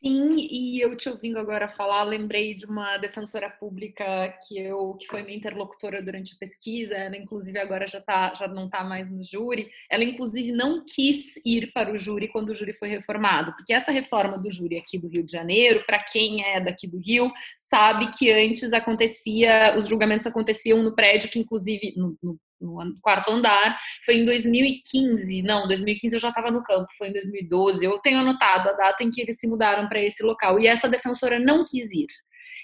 Sim, 0.00 0.36
e 0.48 0.80
eu 0.80 0.96
te 0.96 1.08
ouvindo 1.08 1.40
agora 1.40 1.68
falar, 1.68 2.04
lembrei 2.04 2.54
de 2.54 2.64
uma 2.64 2.98
defensora 2.98 3.50
pública 3.50 4.32
que 4.46 4.56
eu 4.56 4.94
que 4.94 5.08
foi 5.08 5.24
minha 5.24 5.36
interlocutora 5.36 6.00
durante 6.00 6.34
a 6.34 6.38
pesquisa, 6.38 6.94
ela 6.94 7.16
inclusive 7.16 7.58
agora 7.58 7.84
já 7.88 8.00
tá, 8.00 8.32
já 8.34 8.46
não 8.46 8.66
está 8.66 8.84
mais 8.84 9.10
no 9.10 9.24
júri. 9.24 9.68
Ela 9.90 10.04
inclusive 10.04 10.52
não 10.52 10.84
quis 10.84 11.34
ir 11.44 11.72
para 11.72 11.92
o 11.92 11.98
júri 11.98 12.28
quando 12.28 12.50
o 12.50 12.54
júri 12.54 12.72
foi 12.74 12.88
reformado, 12.88 13.52
porque 13.56 13.72
essa 13.72 13.90
reforma 13.90 14.38
do 14.38 14.48
júri 14.48 14.78
aqui 14.78 14.98
do 14.98 15.08
Rio 15.08 15.24
de 15.24 15.32
Janeiro, 15.32 15.84
para 15.84 15.98
quem 15.98 16.44
é 16.44 16.60
daqui 16.60 16.86
do 16.86 16.98
Rio, 16.98 17.32
sabe 17.68 18.08
que 18.16 18.30
antes 18.30 18.72
acontecia, 18.72 19.76
os 19.76 19.88
julgamentos 19.88 20.28
aconteciam 20.28 20.80
no 20.80 20.94
prédio 20.94 21.28
que 21.28 21.40
inclusive 21.40 21.94
no, 21.96 22.16
no 22.22 22.38
no 22.60 23.00
quarto 23.00 23.30
andar. 23.30 23.78
Foi 24.04 24.16
em 24.16 24.24
2015, 24.24 25.42
não, 25.42 25.66
2015 25.66 26.16
eu 26.16 26.20
já 26.20 26.28
estava 26.28 26.50
no 26.50 26.62
campo, 26.62 26.88
foi 26.96 27.08
em 27.08 27.12
2012. 27.12 27.84
Eu 27.84 27.98
tenho 27.98 28.18
anotado 28.18 28.68
a 28.68 28.72
data 28.72 29.02
em 29.02 29.10
que 29.10 29.20
eles 29.20 29.38
se 29.38 29.46
mudaram 29.46 29.88
para 29.88 30.02
esse 30.02 30.22
local. 30.22 30.58
E 30.58 30.66
essa 30.66 30.88
defensora 30.88 31.38
não 31.38 31.64
quis 31.64 31.90
ir. 31.92 32.06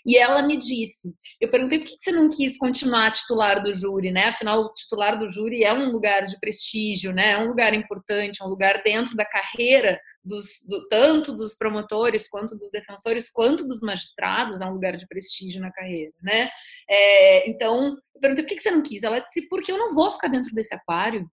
E 0.07 0.18
ela 0.18 0.42
me 0.42 0.59
disse, 0.59 1.14
eu 1.40 1.50
perguntei 1.50 1.78
por 1.78 1.87
que 1.87 1.96
você 1.98 2.12
não 2.12 2.28
quis 2.28 2.59
continuar 2.59 3.11
titular 3.11 3.62
do 3.62 3.72
júri, 3.72 4.11
né? 4.11 4.26
Afinal, 4.26 4.61
o 4.61 4.74
titular 4.74 5.18
do 5.18 5.28
júri 5.28 5.64
é 5.64 5.72
um 5.72 5.90
lugar 5.90 6.22
de 6.24 6.38
prestígio, 6.38 7.11
né? 7.11 7.33
É 7.33 7.38
um 7.38 7.48
lugar 7.48 7.72
importante, 7.72 8.42
é 8.42 8.44
um 8.44 8.48
lugar 8.48 8.83
dentro 8.85 9.16
da 9.16 9.24
carreira 9.24 9.98
dos, 10.24 10.66
do, 10.68 10.88
tanto 10.88 11.34
dos 11.34 11.54
promotores 11.54 12.28
quanto 12.28 12.56
dos 12.56 12.70
defensores 12.70 13.30
quanto 13.30 13.66
dos 13.66 13.80
magistrados 13.80 14.60
é 14.60 14.66
um 14.66 14.72
lugar 14.72 14.96
de 14.96 15.06
prestígio 15.06 15.60
na 15.60 15.72
carreira, 15.72 16.12
né? 16.22 16.50
É, 16.88 17.48
então, 17.50 17.96
eu 18.14 18.20
perguntei 18.20 18.44
por 18.44 18.54
que 18.54 18.60
você 18.60 18.70
não 18.70 18.82
quis? 18.82 19.02
Ela 19.02 19.20
disse 19.20 19.48
porque 19.48 19.70
eu 19.70 19.78
não 19.78 19.92
vou 19.92 20.10
ficar 20.12 20.28
dentro 20.28 20.54
desse 20.54 20.74
aquário. 20.74 21.28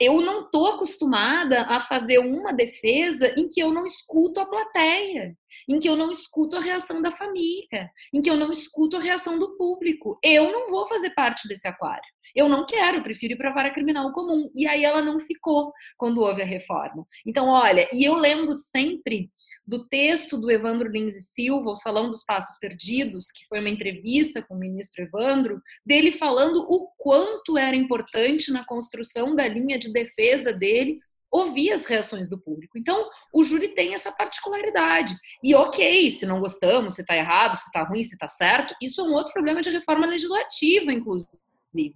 Eu 0.00 0.20
não 0.20 0.46
estou 0.46 0.66
acostumada 0.66 1.62
a 1.62 1.80
fazer 1.80 2.18
uma 2.18 2.52
defesa 2.52 3.32
em 3.38 3.48
que 3.48 3.60
eu 3.60 3.72
não 3.72 3.86
escuto 3.86 4.40
a 4.40 4.46
plateia 4.46 5.36
em 5.68 5.78
que 5.78 5.88
eu 5.88 5.96
não 5.96 6.10
escuto 6.10 6.56
a 6.56 6.60
reação 6.60 7.00
da 7.00 7.10
família, 7.10 7.90
em 8.12 8.20
que 8.20 8.30
eu 8.30 8.36
não 8.36 8.50
escuto 8.50 8.96
a 8.96 9.00
reação 9.00 9.38
do 9.38 9.56
público. 9.56 10.18
Eu 10.22 10.50
não 10.52 10.70
vou 10.70 10.88
fazer 10.88 11.10
parte 11.10 11.48
desse 11.48 11.68
aquário. 11.68 12.02
Eu 12.34 12.48
não 12.48 12.66
quero, 12.66 13.02
prefiro 13.02 13.34
ir 13.34 13.36
para 13.36 13.50
a 13.50 13.54
vara 13.54 13.70
criminal 13.70 14.12
comum. 14.12 14.50
E 14.54 14.66
aí 14.66 14.84
ela 14.84 15.02
não 15.02 15.18
ficou 15.18 15.72
quando 15.96 16.20
houve 16.20 16.42
a 16.42 16.46
reforma. 16.46 17.06
Então, 17.26 17.48
olha, 17.48 17.88
e 17.92 18.04
eu 18.04 18.14
lembro 18.14 18.52
sempre 18.54 19.30
do 19.66 19.86
texto 19.88 20.38
do 20.38 20.50
Evandro 20.50 20.88
Lins 20.88 21.14
e 21.14 21.22
Silva, 21.22 21.70
O 21.70 21.76
Salão 21.76 22.08
dos 22.08 22.24
Passos 22.24 22.58
Perdidos, 22.58 23.30
que 23.30 23.46
foi 23.46 23.60
uma 23.60 23.68
entrevista 23.68 24.42
com 24.42 24.54
o 24.54 24.58
ministro 24.58 25.02
Evandro, 25.02 25.60
dele 25.84 26.12
falando 26.12 26.66
o 26.68 26.88
quanto 26.98 27.56
era 27.56 27.76
importante 27.76 28.50
na 28.50 28.64
construção 28.64 29.34
da 29.34 29.46
linha 29.46 29.78
de 29.78 29.92
defesa 29.92 30.52
dele 30.52 30.98
ouvir 31.32 31.72
as 31.72 31.86
reações 31.86 32.28
do 32.28 32.38
público. 32.38 32.76
Então, 32.76 33.08
o 33.32 33.42
júri 33.42 33.68
tem 33.68 33.94
essa 33.94 34.12
particularidade. 34.12 35.16
E 35.42 35.54
ok, 35.54 36.10
se 36.10 36.26
não 36.26 36.38
gostamos, 36.38 36.94
se 36.94 37.00
está 37.00 37.16
errado, 37.16 37.56
se 37.56 37.64
está 37.64 37.82
ruim, 37.82 38.02
se 38.02 38.14
está 38.14 38.28
certo, 38.28 38.74
isso 38.82 39.00
é 39.00 39.04
um 39.04 39.14
outro 39.14 39.32
problema 39.32 39.62
de 39.62 39.70
reforma 39.70 40.06
legislativa, 40.06 40.92
inclusive. 40.92 41.41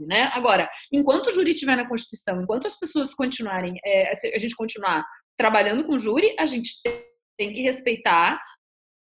Né? 0.06 0.30
Agora, 0.32 0.68
enquanto 0.92 1.28
o 1.28 1.32
júri 1.32 1.52
estiver 1.52 1.76
na 1.76 1.88
Constituição, 1.88 2.40
enquanto 2.40 2.66
as 2.66 2.78
pessoas 2.78 3.14
continuarem, 3.14 3.74
é, 3.84 4.12
a 4.34 4.38
gente 4.38 4.56
continuar 4.56 5.04
trabalhando 5.38 5.84
com 5.84 5.98
júri, 5.98 6.34
a 6.38 6.46
gente 6.46 6.80
tem 6.82 7.52
que 7.52 7.60
respeitar 7.60 8.40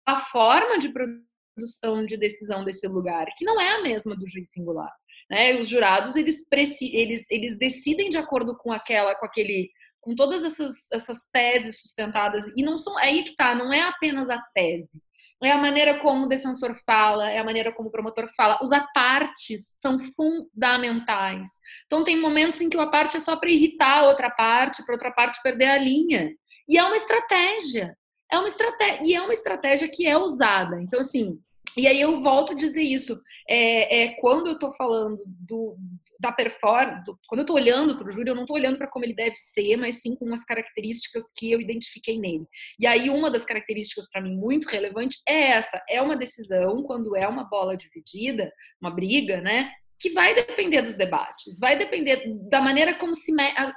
a 0.07 0.19
forma 0.19 0.79
de 0.79 0.93
produção 0.93 2.07
de 2.07 2.17
decisão 2.17 2.65
desse 2.65 2.89
lugar, 2.89 3.27
que 3.37 3.45
não 3.45 3.61
é 3.61 3.77
a 3.77 3.83
mesma 3.83 4.17
do 4.17 4.27
juiz 4.27 4.51
singular. 4.51 4.91
Né? 5.31 5.61
Os 5.61 5.69
jurados 5.69 6.17
eles, 6.17 6.45
eles, 6.81 7.25
eles 7.31 7.59
decidem 7.59 8.11
de 8.11 8.19
acordo 8.19 8.57
com 8.57 8.73
aquela, 8.73 9.15
com 9.15 9.27
aquele 9.27 9.71
com 10.03 10.15
todas 10.15 10.43
essas, 10.43 10.75
essas 10.93 11.27
teses 11.33 11.81
sustentadas, 11.81 12.45
e 12.57 12.63
não 12.63 12.77
são, 12.77 12.99
aí 12.99 13.25
que 13.25 13.35
tá, 13.35 13.55
não 13.55 13.73
é 13.73 13.81
apenas 13.81 14.29
a 14.29 14.39
tese, 14.55 15.01
é 15.45 15.51
a 15.51 15.59
maneira 15.59 15.99
como 15.99 16.25
o 16.25 16.29
defensor 16.29 16.79
fala, 16.87 17.31
é 17.31 17.39
a 17.39 17.45
maneira 17.45 17.73
como 17.73 17.89
o 17.89 17.93
promotor 17.93 18.29
fala. 18.37 18.59
Os 18.63 18.71
apartes 18.71 19.77
são 19.81 19.99
fundamentais. 19.99 21.51
Então, 21.87 22.05
tem 22.05 22.21
momentos 22.21 22.61
em 22.61 22.69
que 22.69 22.77
o 22.77 22.81
aparte 22.81 23.17
é 23.17 23.21
só 23.21 23.37
para 23.37 23.51
irritar 23.51 23.99
a 23.99 24.07
outra 24.07 24.31
parte, 24.31 24.85
para 24.85 24.95
outra 24.95 25.11
parte 25.11 25.43
perder 25.43 25.67
a 25.67 25.79
linha. 25.79 26.31
E 26.69 26.79
é 26.79 26.85
uma 26.85 26.97
estratégia. 26.97 27.97
É 28.31 28.39
uma 28.39 28.49
estratégia. 28.49 29.01
E 29.05 29.15
é 29.15 29.21
uma 29.21 29.33
estratégia 29.33 29.89
que 29.89 30.07
é 30.07 30.17
usada. 30.17 30.81
Então, 30.81 31.01
assim, 31.01 31.39
e 31.77 31.87
aí 31.87 32.01
eu 32.01 32.23
volto 32.23 32.53
a 32.53 32.57
dizer 32.57 32.83
isso. 32.83 33.21
É, 33.49 34.03
é 34.03 34.15
quando 34.21 34.47
eu 34.47 34.55
estou 34.55 34.73
falando 34.75 35.19
do, 35.27 35.77
da 36.21 36.31
performance, 36.31 37.03
quando 37.27 37.41
eu 37.41 37.43
estou 37.43 37.57
olhando 37.57 37.99
para 37.99 38.07
o 38.07 38.11
júri, 38.11 38.29
eu 38.29 38.35
não 38.35 38.43
estou 38.43 38.57
olhando 38.57 38.79
para 38.79 38.89
como 38.89 39.05
ele 39.05 39.15
deve 39.15 39.37
ser, 39.37 39.77
mas 39.77 40.01
sim 40.01 40.15
com 40.15 40.33
as 40.33 40.45
características 40.45 41.25
que 41.37 41.51
eu 41.51 41.61
identifiquei 41.61 42.19
nele. 42.19 42.47
E 42.79 42.87
aí 42.87 43.11
uma 43.11 43.31
das 43.31 43.45
características 43.45 44.09
para 44.11 44.23
mim 44.23 44.37
muito 44.37 44.69
relevante 44.69 45.17
é 45.29 45.53
essa: 45.53 45.83
é 45.89 46.01
uma 46.01 46.17
decisão 46.17 46.83
quando 46.83 47.17
é 47.17 47.27
uma 47.27 47.45
bola 47.45 47.77
dividida, 47.77 48.53
uma 48.81 48.91
briga, 48.91 49.41
né? 49.41 49.73
que 50.03 50.11
vai 50.11 50.35
depender 50.35 50.83
dos 50.83 50.97
debates, 50.97 51.57
vai 51.61 51.79
depender 51.79 52.25
da 52.51 52.61
maneira 52.61 52.93
como 52.95 53.15
se. 53.15 53.33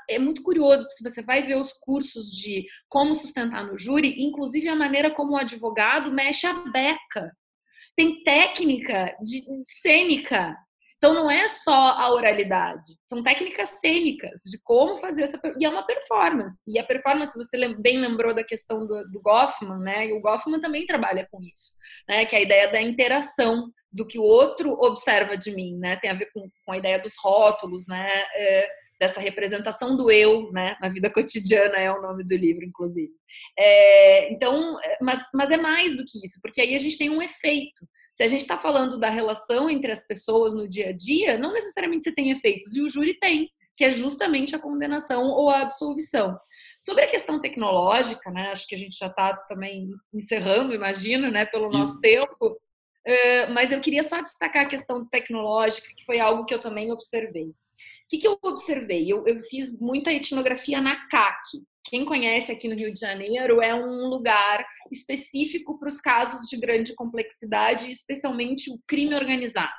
É 0.09 0.17
muito 0.17 0.41
curioso, 0.41 0.83
se 0.89 1.03
você 1.03 1.21
vai 1.21 1.45
ver 1.45 1.55
os 1.55 1.73
cursos 1.73 2.31
de 2.31 2.65
como 2.89 3.13
sustentar 3.13 3.63
no 3.63 3.77
júri, 3.77 4.25
inclusive 4.25 4.67
a 4.67 4.75
maneira 4.75 5.11
como 5.11 5.33
o 5.33 5.37
advogado 5.37 6.11
mexe 6.11 6.47
a 6.47 6.53
beca. 6.71 7.31
Tem 7.95 8.23
técnica 8.23 9.15
de 9.21 9.41
cênica. 9.81 10.57
Então 10.97 11.13
não 11.13 11.29
é 11.29 11.47
só 11.47 11.71
a 11.71 12.11
oralidade, 12.13 12.93
são 13.07 13.21
técnicas 13.21 13.69
cênicas 13.79 14.41
de 14.43 14.57
como 14.63 14.99
fazer 14.99 15.23
essa 15.23 15.39
e 15.59 15.65
é 15.65 15.69
uma 15.69 15.85
performance. 15.85 16.57
E 16.67 16.79
a 16.79 16.83
performance, 16.83 17.37
você 17.37 17.75
bem 17.75 17.99
lembrou 17.99 18.33
da 18.33 18.43
questão 18.43 18.87
do, 18.87 19.03
do 19.11 19.21
Goffman, 19.21 19.77
né? 19.79 20.07
E 20.07 20.13
o 20.13 20.21
Goffman 20.21 20.59
também 20.59 20.85
trabalha 20.87 21.27
com 21.29 21.39
isso, 21.43 21.73
né? 22.09 22.25
Que 22.25 22.35
é 22.35 22.39
a 22.39 22.41
ideia 22.41 22.71
da 22.71 22.81
interação 22.81 23.69
do 23.91 24.07
que 24.07 24.17
o 24.17 24.23
outro 24.23 24.71
observa 24.81 25.37
de 25.37 25.53
mim, 25.53 25.77
né? 25.77 25.95
Tem 25.97 26.09
a 26.09 26.15
ver 26.15 26.29
com, 26.33 26.49
com 26.65 26.71
a 26.71 26.77
ideia 26.77 26.99
dos 26.99 27.13
rótulos, 27.21 27.85
né? 27.87 28.23
É, 28.35 28.69
dessa 28.99 29.19
representação 29.19 29.95
do 29.95 30.09
eu, 30.09 30.51
né? 30.51 30.77
Na 30.81 30.89
vida 30.89 31.09
cotidiana 31.09 31.77
é 31.77 31.91
o 31.91 32.01
nome 32.01 32.23
do 32.23 32.35
livro, 32.35 32.63
inclusive. 32.63 33.11
É, 33.57 34.31
então, 34.31 34.79
é, 34.81 34.97
mas, 35.01 35.21
mas 35.33 35.51
é 35.51 35.57
mais 35.57 35.95
do 35.95 36.05
que 36.05 36.23
isso, 36.25 36.39
porque 36.41 36.61
aí 36.61 36.73
a 36.73 36.77
gente 36.77 36.97
tem 36.97 37.09
um 37.09 37.21
efeito. 37.21 37.85
Se 38.13 38.23
a 38.23 38.27
gente 38.27 38.41
está 38.41 38.57
falando 38.57 38.97
da 38.97 39.09
relação 39.09 39.69
entre 39.69 39.91
as 39.91 40.07
pessoas 40.07 40.53
no 40.53 40.69
dia 40.69 40.89
a 40.89 40.93
dia, 40.93 41.37
não 41.37 41.51
necessariamente 41.51 42.05
você 42.05 42.13
tem 42.13 42.31
efeitos, 42.31 42.73
e 42.73 42.81
o 42.81 42.89
júri 42.89 43.19
tem, 43.19 43.49
que 43.75 43.83
é 43.83 43.91
justamente 43.91 44.55
a 44.55 44.59
condenação 44.59 45.25
ou 45.25 45.49
a 45.49 45.61
absolvição. 45.61 46.39
Sobre 46.81 47.03
a 47.03 47.09
questão 47.09 47.39
tecnológica, 47.39 48.31
né? 48.31 48.51
Acho 48.51 48.67
que 48.67 48.75
a 48.75 48.77
gente 48.77 48.97
já 48.97 49.07
está 49.07 49.35
também 49.49 49.89
encerrando, 50.13 50.73
imagino, 50.73 51.29
né? 51.29 51.45
Pelo 51.45 51.69
nosso 51.69 51.99
tempo. 51.99 52.57
Uh, 53.07 53.51
mas 53.53 53.71
eu 53.71 53.81
queria 53.81 54.01
só 54.01 54.21
destacar 54.21 54.65
a 54.65 54.69
questão 54.69 55.05
tecnológica, 55.07 55.87
que 55.95 56.05
foi 56.05 56.19
algo 56.19 56.45
que 56.45 56.53
eu 56.53 56.59
também 56.59 56.91
observei. 56.91 57.53
Que, 58.15 58.17
que 58.17 58.27
eu 58.27 58.39
observei? 58.43 59.11
Eu, 59.11 59.25
eu, 59.27 59.41
fiz 59.43 59.77
muita 59.79 60.11
etnografia 60.11 60.79
na 60.79 61.07
CAC. 61.07 61.61
Quem 61.83 62.05
conhece 62.05 62.51
aqui 62.51 62.67
no 62.67 62.75
Rio 62.75 62.93
de 62.93 62.99
Janeiro 62.99 63.61
é 63.61 63.75
um 63.75 64.07
lugar 64.07 64.65
específico 64.91 65.77
para 65.77 65.89
os 65.89 65.99
casos 65.99 66.47
de 66.47 66.57
grande 66.57 66.95
complexidade, 66.95 67.91
especialmente 67.91 68.71
o 68.71 68.79
crime 68.87 69.15
organizado. 69.15 69.69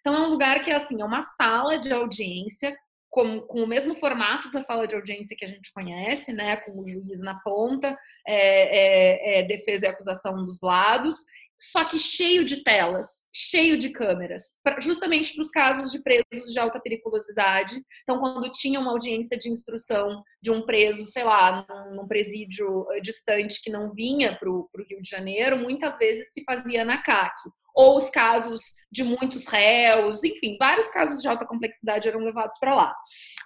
Então 0.00 0.14
é 0.14 0.20
um 0.20 0.30
lugar 0.30 0.62
que 0.64 0.70
é 0.70 0.76
assim, 0.76 1.00
é 1.00 1.04
uma 1.04 1.22
sala 1.22 1.78
de 1.78 1.92
audiência 1.92 2.76
com, 3.10 3.40
com, 3.40 3.62
o 3.62 3.66
mesmo 3.66 3.96
formato 3.96 4.50
da 4.50 4.60
sala 4.60 4.86
de 4.86 4.94
audiência 4.94 5.36
que 5.36 5.44
a 5.44 5.48
gente 5.48 5.72
conhece, 5.72 6.32
né, 6.32 6.58
com 6.58 6.78
o 6.78 6.86
juiz 6.86 7.20
na 7.20 7.40
ponta, 7.40 7.96
é, 8.26 9.38
é, 9.38 9.40
é, 9.40 9.42
defesa 9.44 9.86
e 9.86 9.88
acusação 9.88 10.36
dos 10.44 10.60
lados, 10.60 11.16
só 11.58 11.84
que 11.84 11.98
cheio 11.98 12.44
de 12.44 12.62
telas, 12.62 13.06
cheio 13.34 13.76
de 13.76 13.90
câmeras, 13.90 14.42
justamente 14.80 15.34
para 15.34 15.42
os 15.42 15.50
casos 15.50 15.90
de 15.90 16.00
presos 16.02 16.52
de 16.52 16.58
alta 16.58 16.78
periculosidade. 16.78 17.82
Então, 18.04 18.20
quando 18.20 18.50
tinha 18.52 18.78
uma 18.78 18.92
audiência 18.92 19.36
de 19.36 19.50
instrução 19.50 20.22
de 20.40 20.52
um 20.52 20.62
preso, 20.62 21.04
sei 21.06 21.24
lá, 21.24 21.66
num, 21.68 21.96
num 21.96 22.06
presídio 22.06 22.86
eh, 22.92 23.00
distante 23.00 23.60
que 23.60 23.70
não 23.70 23.92
vinha 23.92 24.36
para 24.38 24.48
o 24.48 24.68
Rio 24.88 25.02
de 25.02 25.10
Janeiro, 25.10 25.58
muitas 25.58 25.98
vezes 25.98 26.32
se 26.32 26.44
fazia 26.44 26.84
na 26.84 27.02
CAC. 27.02 27.34
Ou 27.74 27.96
os 27.96 28.08
casos 28.10 28.60
de 28.90 29.02
muitos 29.02 29.46
réus, 29.46 30.22
enfim, 30.22 30.56
vários 30.58 30.90
casos 30.90 31.20
de 31.20 31.28
alta 31.28 31.46
complexidade 31.46 32.08
eram 32.08 32.20
levados 32.20 32.58
para 32.58 32.74
lá. 32.74 32.94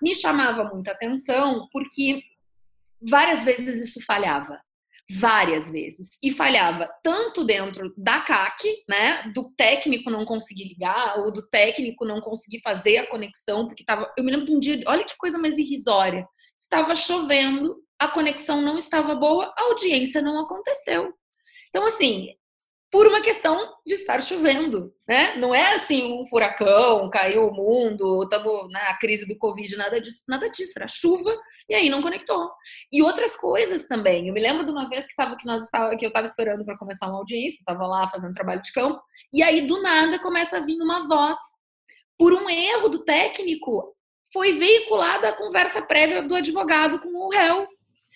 Me 0.03 0.15
chamava 0.15 0.65
muita 0.65 0.93
atenção 0.93 1.69
porque 1.73 2.23
várias 3.01 3.45
vezes 3.45 3.89
isso 3.89 4.05
falhava 4.05 4.59
várias 5.19 5.71
vezes 5.71 6.19
e 6.23 6.31
falhava 6.31 6.89
tanto 7.03 7.45
dentro 7.45 7.93
da 7.97 8.21
CAC, 8.21 8.69
né, 8.89 9.31
do 9.35 9.51
técnico 9.57 10.11
não 10.11 10.25
conseguir 10.25 10.65
ligar 10.65 11.19
ou 11.19 11.33
do 11.33 11.47
técnico 11.49 12.05
não 12.05 12.21
conseguir 12.21 12.61
fazer 12.63 12.99
a 12.99 13.07
conexão 13.09 13.67
porque 13.67 13.83
estava, 13.83 14.11
eu 14.17 14.25
me 14.25 14.31
lembro 14.31 14.47
de 14.47 14.55
um 14.55 14.59
dia, 14.59 14.83
olha 14.87 15.05
que 15.05 15.17
coisa 15.17 15.39
mais 15.39 15.59
irrisória, 15.59 16.27
estava 16.59 16.95
chovendo, 16.95 17.77
a 17.99 18.09
conexão 18.09 18.63
não 18.63 18.79
estava 18.79 19.15
boa, 19.15 19.53
a 19.57 19.63
audiência 19.65 20.23
não 20.23 20.41
aconteceu. 20.41 21.13
Então 21.69 21.87
assim, 21.87 22.29
por 22.93 23.07
uma 23.07 23.23
questão 23.23 23.75
de 23.87 23.95
estar 23.95 24.23
chovendo, 24.23 24.95
né? 25.09 25.35
Não 25.37 25.55
é 25.55 25.77
assim 25.77 26.13
um 26.13 26.27
furacão, 26.27 27.09
caiu 27.09 27.49
o 27.49 27.55
mundo, 27.55 28.23
estamos 28.23 28.71
na 28.71 28.95
crise 28.99 29.27
do 29.27 29.39
Covid, 29.39 29.75
nada 29.77 29.99
disso, 29.99 30.23
nada 30.29 30.51
disso, 30.51 30.75
era 30.77 30.87
chuva 30.87 31.35
e 31.67 31.75
aí 31.75 31.89
não 31.89 32.03
conectou. 32.03 32.51
E 32.93 33.03
outras 33.03 33.35
coisas 33.35 33.87
também. 33.87 34.29
Eu 34.29 34.35
me 34.35 34.43
lembro 34.43 34.67
de 34.67 34.71
uma 34.71 34.91
vez 34.91 35.09
que, 35.09 35.17
tava, 35.17 35.39
que, 35.39 35.47
nós 35.47 35.63
que 35.99 36.05
eu 36.05 36.09
estava 36.09 36.27
esperando 36.27 36.67
para 36.67 36.77
começar 36.77 37.07
uma 37.07 37.17
audiência, 37.17 37.61
estava 37.61 37.87
lá 37.87 38.11
fazendo 38.11 38.35
trabalho 38.35 38.63
de 38.63 38.73
campo, 38.73 39.01
e 39.33 39.43
aí 39.43 39.67
do 39.67 39.81
nada 39.81 40.19
começa 40.19 40.59
a 40.59 40.61
vir 40.61 40.79
uma 40.79 41.09
voz. 41.09 41.39
Por 42.19 42.35
um 42.35 42.51
erro 42.51 42.91
do 42.91 43.05
técnico, 43.07 43.97
foi 44.35 44.53
veiculada 44.53 45.31
a 45.31 45.37
conversa 45.37 45.81
prévia 45.81 46.23
do 46.23 46.35
advogado 46.35 47.01
com 47.01 47.09
o 47.09 47.31
réu. 47.31 47.67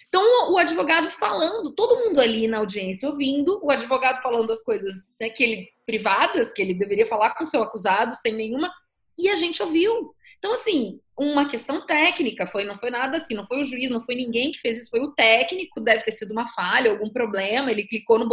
Então, 0.09 0.53
o 0.53 0.59
advogado 0.59 1.11
falando, 1.11 1.75
todo 1.75 2.05
mundo 2.05 2.21
ali 2.21 2.47
na 2.47 2.59
audiência 2.59 3.09
ouvindo, 3.09 3.61
o 3.63 3.71
advogado 3.71 4.23
falando 4.23 4.51
as 4.51 4.63
coisas 4.63 4.95
né, 5.21 5.29
que 5.29 5.43
ele, 5.43 5.69
privadas, 5.85 6.53
que 6.53 6.63
ele 6.63 6.75
deveria 6.75 7.07
falar 7.07 7.35
com 7.35 7.45
o 7.45 7.47
seu 7.47 7.63
acusado, 7.63 8.15
sem 8.15 8.33
nenhuma, 8.33 8.73
e 9.19 9.29
a 9.29 9.35
gente 9.35 9.63
ouviu. 9.63 10.15
Então, 10.39 10.53
assim, 10.53 11.01
uma 11.19 11.49
questão 11.49 11.85
técnica, 11.85 12.47
foi, 12.47 12.65
não 12.65 12.77
foi 12.77 12.91
nada 12.91 13.17
assim, 13.17 13.35
não 13.35 13.47
foi 13.47 13.61
o 13.61 13.65
juiz, 13.65 13.91
não 13.91 14.05
foi 14.05 14.15
ninguém 14.15 14.53
que 14.53 14.61
fez 14.61 14.79
isso, 14.79 14.91
foi 14.91 15.01
o 15.01 15.13
técnico, 15.13 15.81
deve 15.81 16.05
ter 16.05 16.13
sido 16.13 16.33
uma 16.33 16.47
falha, 16.47 16.91
algum 16.91 17.11
problema, 17.11 17.71
ele 17.71 17.87
clicou 17.87 18.19
no, 18.19 18.29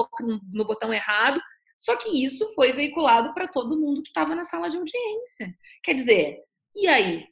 no 0.53 0.65
botão 0.65 0.93
errado. 0.93 1.41
Só 1.77 1.97
que 1.97 2.23
isso 2.23 2.53
foi 2.55 2.71
veiculado 2.71 3.33
para 3.33 3.47
todo 3.47 3.79
mundo 3.79 4.01
que 4.01 4.09
estava 4.09 4.36
na 4.36 4.43
sala 4.43 4.69
de 4.69 4.77
audiência. 4.77 5.53
Quer 5.83 5.95
dizer, 5.95 6.39
e 6.75 6.88
aí? 6.88 7.27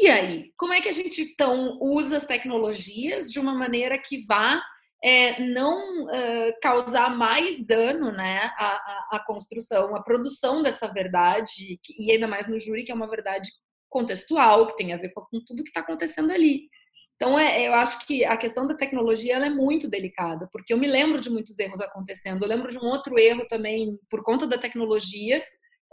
E 0.00 0.08
aí? 0.08 0.52
Como 0.56 0.72
é 0.72 0.80
que 0.80 0.88
a 0.88 0.92
gente 0.92 1.22
então 1.22 1.78
usa 1.80 2.16
as 2.16 2.24
tecnologias 2.24 3.30
de 3.30 3.38
uma 3.38 3.54
maneira 3.54 3.96
que 3.98 4.24
vá 4.26 4.60
é, 5.02 5.40
não 5.40 6.04
uh, 6.04 6.60
causar 6.62 7.14
mais 7.14 7.64
dano 7.64 8.10
né, 8.10 8.50
à, 8.56 9.16
à, 9.16 9.24
construção, 9.24 9.94
à 9.94 10.02
produção 10.02 10.62
dessa 10.62 10.88
verdade, 10.88 11.78
e 11.98 12.10
ainda 12.10 12.26
mais 12.26 12.46
no 12.46 12.58
júri, 12.58 12.84
que 12.84 12.90
é 12.90 12.94
uma 12.94 13.08
verdade 13.08 13.50
contextual, 13.90 14.66
que 14.66 14.76
tem 14.76 14.92
a 14.92 14.96
ver 14.96 15.12
com, 15.12 15.24
tudo 15.46 15.62
que 15.62 15.68
está 15.68 15.80
acontecendo 15.80 16.32
ali. 16.32 16.68
Então, 17.16 17.38
é, 17.38 17.68
eu 17.68 17.74
acho 17.74 18.04
que 18.06 18.24
a 18.24 18.36
questão 18.36 18.66
da 18.66 18.74
tecnologia 18.74 19.36
é 19.36 19.50
muito 19.50 19.88
delicada, 19.88 20.48
porque 20.50 20.72
eu 20.72 20.78
me 20.78 20.88
lembro 20.88 21.20
de 21.20 21.30
muitos 21.30 21.56
erros 21.58 21.80
acontecendo. 21.80 22.42
Eu 22.42 22.48
lembro 22.48 22.70
de 22.70 22.78
um 22.78 22.86
outro 22.86 23.18
erro 23.18 23.46
também 23.46 23.96
por 24.10 24.24
conta 24.24 24.46
da 24.46 24.58
tecnologia, 24.58 25.44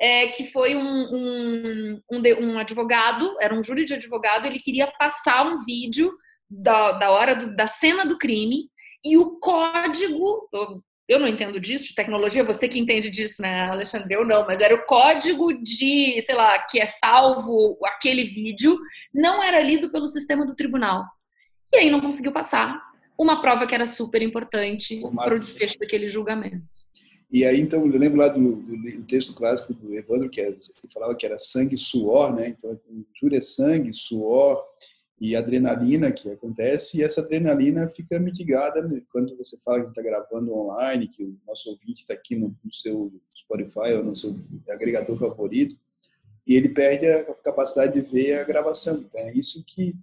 é, 0.02 0.30
que 0.30 0.52
foi 0.52 0.76
um, 0.76 0.82
um, 0.82 2.02
um, 2.12 2.22
um, 2.40 2.58
advogado, 2.58 3.38
era 3.40 3.54
um 3.54 3.62
júri 3.62 3.86
de 3.86 3.94
advogado, 3.94 4.48
ele 4.48 4.58
queria 4.58 4.88
passar 4.88 5.46
um 5.46 5.64
vídeo 5.64 6.12
da, 6.50 6.94
da 6.94 7.12
hora 7.12 7.36
do, 7.36 7.56
da 7.56 7.68
cena 7.68 8.04
do 8.04 8.18
crime 8.18 8.68
e 9.06 9.16
o 9.16 9.40
código, 9.40 10.50
eu 11.08 11.20
não 11.20 11.28
entendo 11.28 11.60
disso, 11.60 11.90
de 11.90 11.96
tecnologia, 11.96 12.44
você 12.44 12.68
que 12.68 12.80
entende 12.80 13.12
disso, 13.12 13.44
né, 13.44 13.70
Alexandre? 13.70 14.16
Eu 14.16 14.26
não, 14.26 14.44
mas 14.48 14.60
era 14.60 14.74
o 14.74 14.86
código 14.88 15.54
de, 15.62 16.20
sei 16.22 16.34
lá, 16.34 16.58
que 16.64 16.80
é 16.80 16.88
salvo 16.88 17.78
aquele 17.86 18.24
vídeo, 18.24 18.80
não 19.14 19.44
era 19.44 19.60
lido 19.60 19.92
pelo 19.92 20.08
sistema 20.08 20.48
do 20.48 20.56
tribunal. 20.56 21.06
E 21.72 21.78
aí 21.78 21.92
não 21.92 22.02
conseguiu 22.02 22.32
passar 22.32 22.82
uma 23.16 23.40
prova 23.40 23.68
que 23.68 23.76
era 23.76 23.86
super 23.86 24.24
importante 24.24 25.00
para 25.16 25.36
o 25.36 25.40
desfecho 25.40 25.78
daquele 25.78 26.10
julgamento. 26.10 26.66
E 27.32 27.46
aí, 27.46 27.62
então, 27.62 27.86
eu 27.86 27.98
lembro 27.98 28.20
lá 28.20 28.28
do, 28.28 28.56
do 28.62 29.04
texto 29.06 29.34
clássico 29.34 29.74
do 29.74 29.96
Evandro, 29.96 30.30
que 30.30 30.42
ele 30.42 30.60
falava 30.94 31.16
que 31.16 31.26
era 31.26 31.40
sangue 31.40 31.78
suor, 31.78 32.36
né? 32.36 32.50
Então, 32.50 32.78
júri 33.18 33.38
é 33.38 33.42
sangue, 33.42 33.94
suor 33.94 34.62
e 35.20 35.34
adrenalina 35.34 36.12
que 36.12 36.30
acontece, 36.30 36.98
e 36.98 37.04
essa 37.04 37.22
adrenalina 37.22 37.88
fica 37.88 38.20
mitigada 38.20 38.82
quando 39.12 39.38
você 39.38 39.58
fala 39.64 39.84
que 39.84 39.90
está 39.90 40.02
gravando 40.02 40.54
online, 40.54 41.08
que 41.08 41.24
o 41.24 41.38
nosso 41.48 41.70
ouvinte 41.70 42.02
está 42.02 42.14
aqui 42.14 42.36
no, 42.36 42.54
no, 42.64 42.74
seu 42.74 43.14
Spotify 43.38 43.94
ou 43.96 44.04
no 44.04 44.16
seu 44.16 44.36
agregador 44.70 45.18
favorito, 45.18 45.76
e 46.46 46.56
ele 46.56 46.70
perde 46.70 47.06
a 47.06 47.34
capacidade 47.36 47.94
de 47.94 48.02
ver 48.02 48.40
a 48.40 48.44
gravação. 48.44 49.06
Então, 49.08 49.22
é 49.22 49.32
isso 49.32 49.64
que 49.66 49.96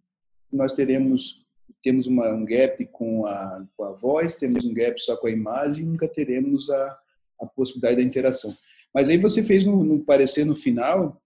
nós 0.50 0.72
teremos 0.72 1.44
temos 1.82 2.06
uma, 2.06 2.30
um 2.30 2.44
gap 2.44 2.84
com 2.86 3.26
a, 3.26 3.66
com 3.76 3.84
a 3.84 3.92
voz, 3.92 4.34
temos 4.34 4.64
um 4.64 4.72
gap 4.72 5.00
só 5.00 5.16
com 5.16 5.26
a 5.26 5.30
imagem, 5.30 5.84
nunca 5.84 6.08
teremos 6.08 6.68
a, 6.70 6.98
a 7.40 7.46
possibilidade 7.46 7.96
da 7.96 8.02
interação. 8.02 8.54
Mas 8.94 9.08
aí 9.08 9.18
você 9.18 9.42
fez 9.42 9.64
no, 9.64 9.84
no 9.84 10.04
parecer 10.04 10.44
no 10.44 10.56
final, 10.56 11.20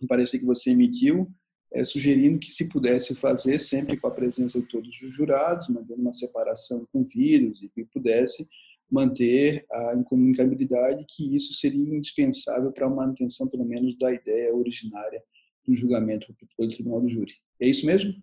no 0.00 0.08
parecer 0.08 0.38
que 0.38 0.46
você 0.46 0.70
emitiu, 0.70 1.30
é, 1.72 1.84
sugerindo 1.84 2.38
que 2.38 2.52
se 2.52 2.68
pudesse 2.68 3.14
fazer 3.14 3.58
sempre 3.58 3.96
com 3.96 4.06
a 4.06 4.10
presença 4.10 4.60
de 4.60 4.68
todos 4.68 4.88
os 5.02 5.12
jurados, 5.12 5.68
mantendo 5.68 6.00
uma 6.00 6.12
separação 6.12 6.86
com 6.92 7.02
vírus 7.02 7.62
e 7.62 7.68
que 7.68 7.84
pudesse 7.84 8.48
manter 8.90 9.66
a 9.72 9.94
incomunicabilidade, 9.96 11.04
que 11.08 11.34
isso 11.34 11.52
seria 11.54 11.96
indispensável 11.96 12.70
para 12.70 12.86
a 12.86 12.90
manutenção, 12.90 13.48
pelo 13.48 13.64
menos, 13.64 13.98
da 13.98 14.12
ideia 14.12 14.54
originária 14.54 15.20
do 15.66 15.74
julgamento 15.74 16.32
pelo 16.56 16.68
Tribunal 16.68 17.00
do 17.00 17.08
Júri. 17.08 17.32
É 17.60 17.66
isso 17.66 17.84
mesmo? 17.86 18.14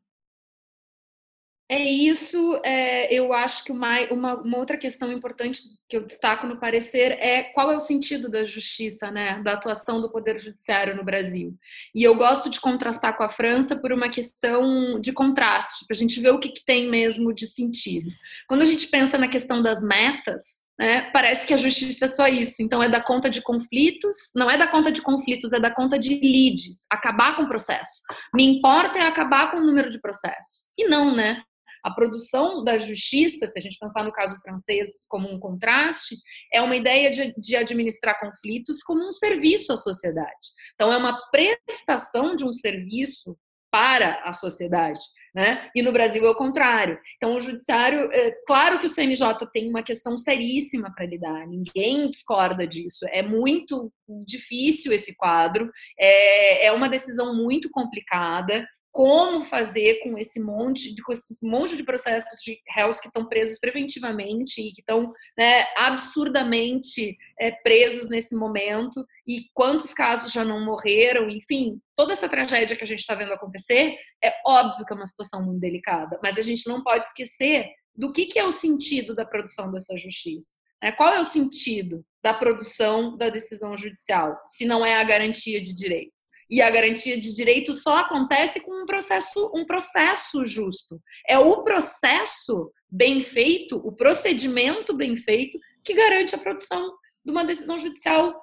É 1.71 1.81
isso. 1.81 2.59
É, 2.65 3.13
eu 3.13 3.31
acho 3.31 3.63
que 3.63 3.71
uma, 3.71 4.01
uma, 4.11 4.41
uma, 4.41 4.57
outra 4.57 4.75
questão 4.75 5.09
importante 5.09 5.61
que 5.87 5.95
eu 5.95 6.05
destaco 6.05 6.45
no 6.45 6.59
parecer 6.59 7.13
é 7.13 7.43
qual 7.43 7.71
é 7.71 7.75
o 7.77 7.79
sentido 7.79 8.29
da 8.29 8.43
justiça, 8.45 9.09
né, 9.09 9.41
da 9.41 9.53
atuação 9.53 10.01
do 10.01 10.11
poder 10.11 10.37
judiciário 10.37 10.97
no 10.97 11.05
Brasil. 11.05 11.57
E 11.95 12.03
eu 12.03 12.13
gosto 12.13 12.49
de 12.49 12.59
contrastar 12.59 13.15
com 13.15 13.23
a 13.23 13.29
França 13.29 13.73
por 13.73 13.93
uma 13.93 14.09
questão 14.09 14.99
de 14.99 15.13
contraste, 15.13 15.85
para 15.87 15.95
a 15.95 15.97
gente 15.97 16.19
ver 16.19 16.31
o 16.31 16.39
que, 16.39 16.49
que 16.49 16.65
tem 16.65 16.89
mesmo 16.89 17.33
de 17.33 17.47
sentido. 17.47 18.11
Quando 18.49 18.63
a 18.63 18.65
gente 18.65 18.87
pensa 18.87 19.17
na 19.17 19.29
questão 19.29 19.63
das 19.63 19.81
metas, 19.81 20.59
né, 20.77 21.09
parece 21.11 21.47
que 21.47 21.53
a 21.53 21.57
justiça 21.57 22.03
é 22.03 22.09
só 22.09 22.27
isso. 22.27 22.61
Então, 22.61 22.83
é 22.83 22.89
da 22.89 23.01
conta 23.01 23.29
de 23.29 23.41
conflitos, 23.41 24.17
não 24.35 24.51
é 24.51 24.57
da 24.57 24.67
conta 24.67 24.91
de 24.91 25.01
conflitos, 25.01 25.53
é 25.53 25.59
da 25.59 25.73
conta 25.73 25.97
de 25.97 26.19
leads, 26.19 26.79
acabar 26.91 27.37
com 27.37 27.43
o 27.43 27.47
processo. 27.47 28.01
Me 28.35 28.43
importa 28.43 28.99
é 28.99 29.03
acabar 29.03 29.51
com 29.51 29.57
o 29.57 29.65
número 29.65 29.89
de 29.89 30.01
processos. 30.01 30.69
E 30.77 30.85
não, 30.89 31.15
né? 31.15 31.41
A 31.83 31.91
produção 31.91 32.63
da 32.63 32.77
justiça, 32.77 33.47
se 33.47 33.57
a 33.57 33.61
gente 33.61 33.77
pensar 33.79 34.03
no 34.03 34.11
caso 34.11 34.39
francês 34.41 35.05
como 35.09 35.29
um 35.29 35.39
contraste, 35.39 36.15
é 36.53 36.61
uma 36.61 36.75
ideia 36.75 37.09
de, 37.09 37.33
de 37.37 37.55
administrar 37.55 38.19
conflitos 38.19 38.83
como 38.83 39.07
um 39.07 39.11
serviço 39.11 39.73
à 39.73 39.77
sociedade. 39.77 40.49
Então, 40.75 40.91
é 40.91 40.97
uma 40.97 41.19
prestação 41.31 42.35
de 42.35 42.43
um 42.43 42.53
serviço 42.53 43.37
para 43.71 44.21
a 44.23 44.33
sociedade. 44.33 45.03
Né? 45.33 45.69
E 45.73 45.81
no 45.81 45.93
Brasil 45.93 46.25
é 46.25 46.29
o 46.29 46.35
contrário. 46.35 46.99
Então, 47.15 47.37
o 47.37 47.39
judiciário, 47.39 48.09
é, 48.11 48.31
claro 48.45 48.79
que 48.79 48.85
o 48.85 48.89
CNJ 48.89 49.33
tem 49.53 49.69
uma 49.69 49.81
questão 49.81 50.17
seríssima 50.17 50.93
para 50.93 51.05
lidar, 51.05 51.47
ninguém 51.47 52.09
discorda 52.09 52.67
disso. 52.67 53.05
É 53.09 53.21
muito 53.21 53.89
difícil 54.27 54.91
esse 54.91 55.15
quadro, 55.15 55.71
é, 55.97 56.65
é 56.65 56.71
uma 56.73 56.89
decisão 56.89 57.33
muito 57.33 57.69
complicada 57.71 58.67
como 58.91 59.45
fazer 59.45 59.99
com 60.03 60.17
esse 60.17 60.39
monte 60.39 60.93
de, 60.93 61.01
esse 61.11 61.37
monte 61.41 61.77
de 61.77 61.83
processos 61.83 62.39
de 62.43 62.59
réus 62.67 62.99
que 62.99 63.07
estão 63.07 63.25
presos 63.25 63.57
preventivamente 63.57 64.61
e 64.61 64.73
que 64.73 64.81
estão 64.81 65.13
né, 65.37 65.65
absurdamente 65.77 67.17
é, 67.39 67.51
presos 67.51 68.09
nesse 68.09 68.35
momento 68.35 69.05
e 69.25 69.45
quantos 69.53 69.93
casos 69.93 70.31
já 70.31 70.43
não 70.43 70.63
morreram, 70.65 71.29
enfim, 71.29 71.79
toda 71.95 72.11
essa 72.11 72.27
tragédia 72.27 72.75
que 72.75 72.83
a 72.83 72.87
gente 72.87 72.99
está 72.99 73.15
vendo 73.15 73.31
acontecer, 73.31 73.95
é 74.21 74.33
óbvio 74.45 74.85
que 74.85 74.91
é 74.91 74.95
uma 74.95 75.05
situação 75.05 75.41
muito 75.43 75.61
delicada, 75.61 76.19
mas 76.21 76.37
a 76.37 76.41
gente 76.41 76.67
não 76.67 76.83
pode 76.83 77.07
esquecer 77.07 77.67
do 77.95 78.11
que, 78.11 78.25
que 78.25 78.39
é 78.39 78.45
o 78.45 78.51
sentido 78.51 79.15
da 79.15 79.25
produção 79.25 79.71
dessa 79.71 79.97
justiça. 79.97 80.55
Né? 80.83 80.91
Qual 80.91 81.13
é 81.13 81.19
o 81.19 81.25
sentido 81.25 82.03
da 82.21 82.33
produção 82.33 83.15
da 83.17 83.29
decisão 83.29 83.77
judicial, 83.77 84.37
se 84.47 84.65
não 84.65 84.85
é 84.85 84.95
a 84.95 85.03
garantia 85.03 85.61
de 85.61 85.73
direitos? 85.73 86.20
E 86.51 86.61
a 86.61 86.69
garantia 86.69 87.17
de 87.17 87.33
direito 87.33 87.71
só 87.71 87.99
acontece 87.99 88.59
com 88.59 88.83
um 88.83 88.85
processo, 88.85 89.49
um 89.55 89.65
processo 89.65 90.43
justo. 90.43 91.01
É 91.25 91.39
o 91.39 91.63
processo 91.63 92.69
bem 92.91 93.21
feito, 93.21 93.77
o 93.77 93.93
procedimento 93.93 94.93
bem 94.93 95.15
feito, 95.15 95.57
que 95.81 95.93
garante 95.93 96.35
a 96.35 96.37
produção 96.37 96.93
de 97.23 97.31
uma 97.31 97.45
decisão 97.45 97.79
judicial 97.79 98.35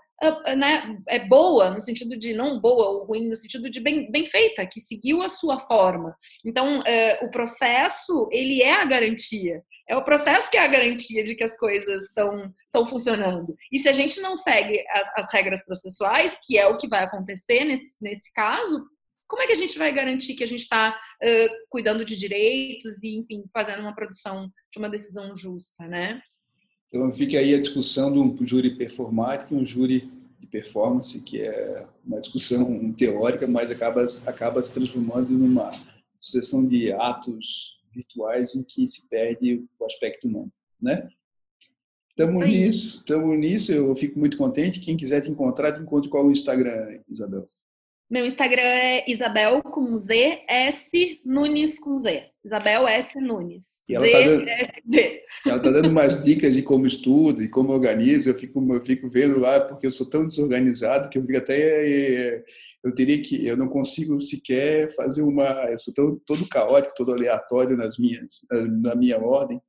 né, 0.57 0.97
é 1.09 1.27
boa, 1.27 1.71
no 1.71 1.81
sentido 1.81 2.17
de 2.19 2.35
não 2.35 2.61
boa 2.61 2.89
ou 2.89 3.05
ruim, 3.05 3.29
no 3.29 3.37
sentido 3.37 3.71
de 3.71 3.81
bem, 3.81 4.11
bem 4.11 4.27
feita, 4.27 4.67
que 4.67 4.81
seguiu 4.81 5.23
a 5.23 5.29
sua 5.29 5.61
forma. 5.61 6.17
Então, 6.45 6.83
é, 6.83 7.25
o 7.25 7.31
processo, 7.31 8.29
ele 8.33 8.63
é 8.63 8.73
a 8.73 8.85
garantia. 8.85 9.63
É 9.89 9.97
o 9.97 10.05
processo 10.05 10.51
que 10.51 10.57
é 10.57 10.61
a 10.61 10.69
garantia 10.69 11.25
de 11.25 11.35
que 11.35 11.45
as 11.45 11.57
coisas 11.57 12.05
estão 12.05 12.87
funcionando. 12.89 13.57
E 13.73 13.79
se 13.79 13.89
a 13.89 13.93
gente 13.93 14.21
não 14.21 14.37
segue 14.37 14.85
as, 14.91 15.09
as, 15.17 15.33
regras 15.33 15.65
processuais, 15.65 16.39
que 16.45 16.59
é 16.59 16.67
o 16.67 16.77
que 16.77 16.89
vai 16.89 17.05
acontecer 17.05 17.65
nesse, 17.65 17.97
nesse 18.03 18.33
caso, 18.33 18.85
como 19.27 19.43
é 19.43 19.47
que 19.47 19.53
a 19.53 19.57
gente 19.57 19.79
vai 19.79 19.93
garantir 19.93 20.35
que 20.35 20.45
a 20.45 20.49
gente 20.49 20.63
está 20.63 20.91
uh, 20.91 21.49
cuidando 21.71 22.05
de 22.05 22.17
direitos 22.17 23.03
e, 23.03 23.17
enfim, 23.19 23.45
fazendo 23.53 23.81
uma 23.81 23.95
produção 23.95 24.51
de 24.73 24.79
uma 24.79 24.89
decisão 24.89 25.35
justa, 25.37 25.87
né? 25.87 26.21
Então 26.89 27.13
fica 27.13 27.39
aí 27.39 27.55
a 27.55 27.61
discussão 27.61 28.13
de 28.13 28.19
um 28.19 28.47
júri 28.47 28.77
performático 28.77 29.55
e 29.55 29.57
um 29.57 29.65
júri 29.65 30.11
de 30.41 30.47
performance, 30.47 31.21
que 31.23 31.41
é 31.41 31.87
uma 32.05 32.21
discussão 32.21 32.93
teórica, 32.93 33.47
mas 33.47 33.71
acaba, 33.71 34.07
acaba 34.27 34.65
se 34.65 34.73
transformando 34.73 35.31
numa 35.31 35.71
sucessão 36.21 36.67
de 36.67 36.93
atos 36.93 37.79
virtuais 37.93 38.55
em 38.55 38.63
que 38.63 38.87
se 38.89 39.09
perde 39.09 39.65
o 39.79 39.85
aspecto 39.85 40.27
humano, 40.27 40.53
né? 40.81 41.09
Estamos 42.11 42.45
nisso, 42.49 42.97
estamos 42.99 43.39
nisso. 43.39 43.71
Eu 43.71 43.95
fico 43.95 44.19
muito 44.19 44.37
contente. 44.37 44.81
Quem 44.81 44.97
quiser 44.97 45.21
te 45.21 45.31
encontrar, 45.31 45.73
te 45.73 45.81
encontre 45.81 46.11
qual 46.11 46.27
o 46.27 46.33
Instagram, 46.33 47.01
Isabel? 47.09 47.47
Meu 48.11 48.25
Instagram 48.25 48.63
é 48.63 49.11
Isabel 49.11 49.63
com 49.63 49.95
Z, 49.95 50.43
S 50.49 51.21
Nunes 51.27 51.79
com 51.79 51.99
Z. 51.99 52.25
Isabel 52.43 52.89
S 52.89 53.21
Nunes. 53.21 53.83
E 53.87 53.95
ela 53.95 54.07
está 54.07 54.25
dando, 54.25 54.49
ela 55.47 55.61
tá 55.61 55.71
dando 55.71 55.89
umas 55.91 56.25
dicas 56.25 56.55
de 56.55 56.63
como 56.63 56.87
estuda 56.87 57.43
e 57.43 57.51
como 57.51 57.71
organiza. 57.71 58.31
Eu 58.31 58.39
fico, 58.39 58.67
eu 58.73 58.83
fico 58.83 59.11
vendo 59.11 59.39
lá, 59.39 59.61
porque 59.61 59.87
eu 59.87 59.93
sou 59.93 60.09
tão 60.09 60.27
desorganizado 60.27 61.11
que 61.11 61.19
eu 61.19 61.23
fico 61.27 61.37
até 61.37 61.59
é, 61.59 62.45
eu 62.83 62.95
teria 62.95 63.23
que 63.23 63.47
eu 63.47 63.57
não 63.57 63.69
consigo 63.69 64.19
sequer 64.21 64.95
fazer 64.95 65.23
uma 65.23 65.67
eu 65.69 65.79
sou 65.79 65.93
todo, 65.93 66.23
todo 66.27 66.49
caótico 66.49 66.95
todo 66.97 67.13
aleatório 67.13 67.77
nas 67.77 67.99
minhas 67.99 68.45
na 68.83 68.95
minha 68.95 69.19
ordem 69.19 69.61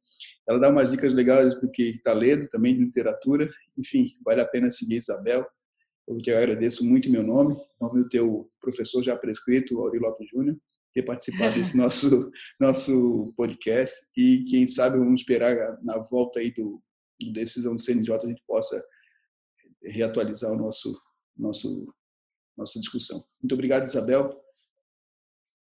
ela 0.48 0.60
dá 0.60 0.70
umas 0.70 0.92
dicas 0.92 1.14
legais 1.14 1.60
do 1.60 1.70
que 1.72 1.90
está 1.90 2.14
lendo 2.14 2.48
também 2.50 2.76
de 2.76 2.86
literatura 2.86 3.50
enfim 3.78 4.12
vale 4.24 4.42
a 4.42 4.46
pena 4.46 4.70
seguir 4.70 4.98
Isabel 4.98 5.46
eu 6.10 6.18
te 6.18 6.32
agradeço 6.32 6.84
muito 6.84 7.10
meu 7.10 7.24
nome 7.24 7.56
nome 7.80 8.04
do 8.04 8.10
teu 8.10 8.50
professor 8.60 9.04
já 9.04 9.16
prescrito 9.16 9.80
Aurélio 9.80 10.08
Lopes 10.08 10.28
Júnior 10.30 10.58
ter 10.94 11.04
participado 11.04 11.56
desse 11.56 11.76
nosso 11.78 12.32
nosso 12.60 13.34
podcast 13.38 13.96
e 14.18 14.44
quem 14.50 14.68
sabe 14.68 14.98
vamos 14.98 15.22
esperar 15.22 15.78
na 15.84 16.00
volta 16.10 16.40
aí 16.40 16.52
do, 16.52 16.82
do 17.22 17.32
decisão 17.32 17.76
do 17.76 17.82
CNJ 17.82 18.16
a 18.16 18.28
gente 18.28 18.44
possa 18.48 18.84
reatualizar 19.84 20.52
o 20.52 20.58
nosso 20.58 21.00
nosso 21.38 21.94
nossa 22.60 22.78
discussão. 22.80 23.24
Muito 23.42 23.54
obrigado, 23.54 23.86
Isabel. 23.86 24.38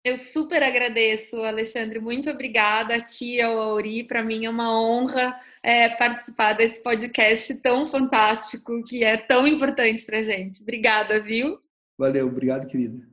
Eu 0.09 0.17
super 0.17 0.63
agradeço, 0.63 1.35
Alexandre. 1.35 1.99
Muito 1.99 2.31
obrigada 2.31 2.95
a 2.95 2.99
ti, 2.99 3.39
ao 3.39 3.59
Auri. 3.59 4.03
Para 4.03 4.23
mim 4.23 4.43
é 4.43 4.49
uma 4.49 4.81
honra 4.81 5.39
é, 5.61 5.89
participar 5.89 6.53
desse 6.53 6.81
podcast 6.81 7.53
tão 7.61 7.91
fantástico 7.91 8.83
que 8.85 9.03
é 9.03 9.17
tão 9.17 9.45
importante 9.45 10.03
para 10.03 10.23
gente. 10.23 10.63
Obrigada, 10.63 11.21
viu? 11.21 11.59
Valeu, 11.95 12.25
obrigado, 12.25 12.65
querida. 12.65 13.08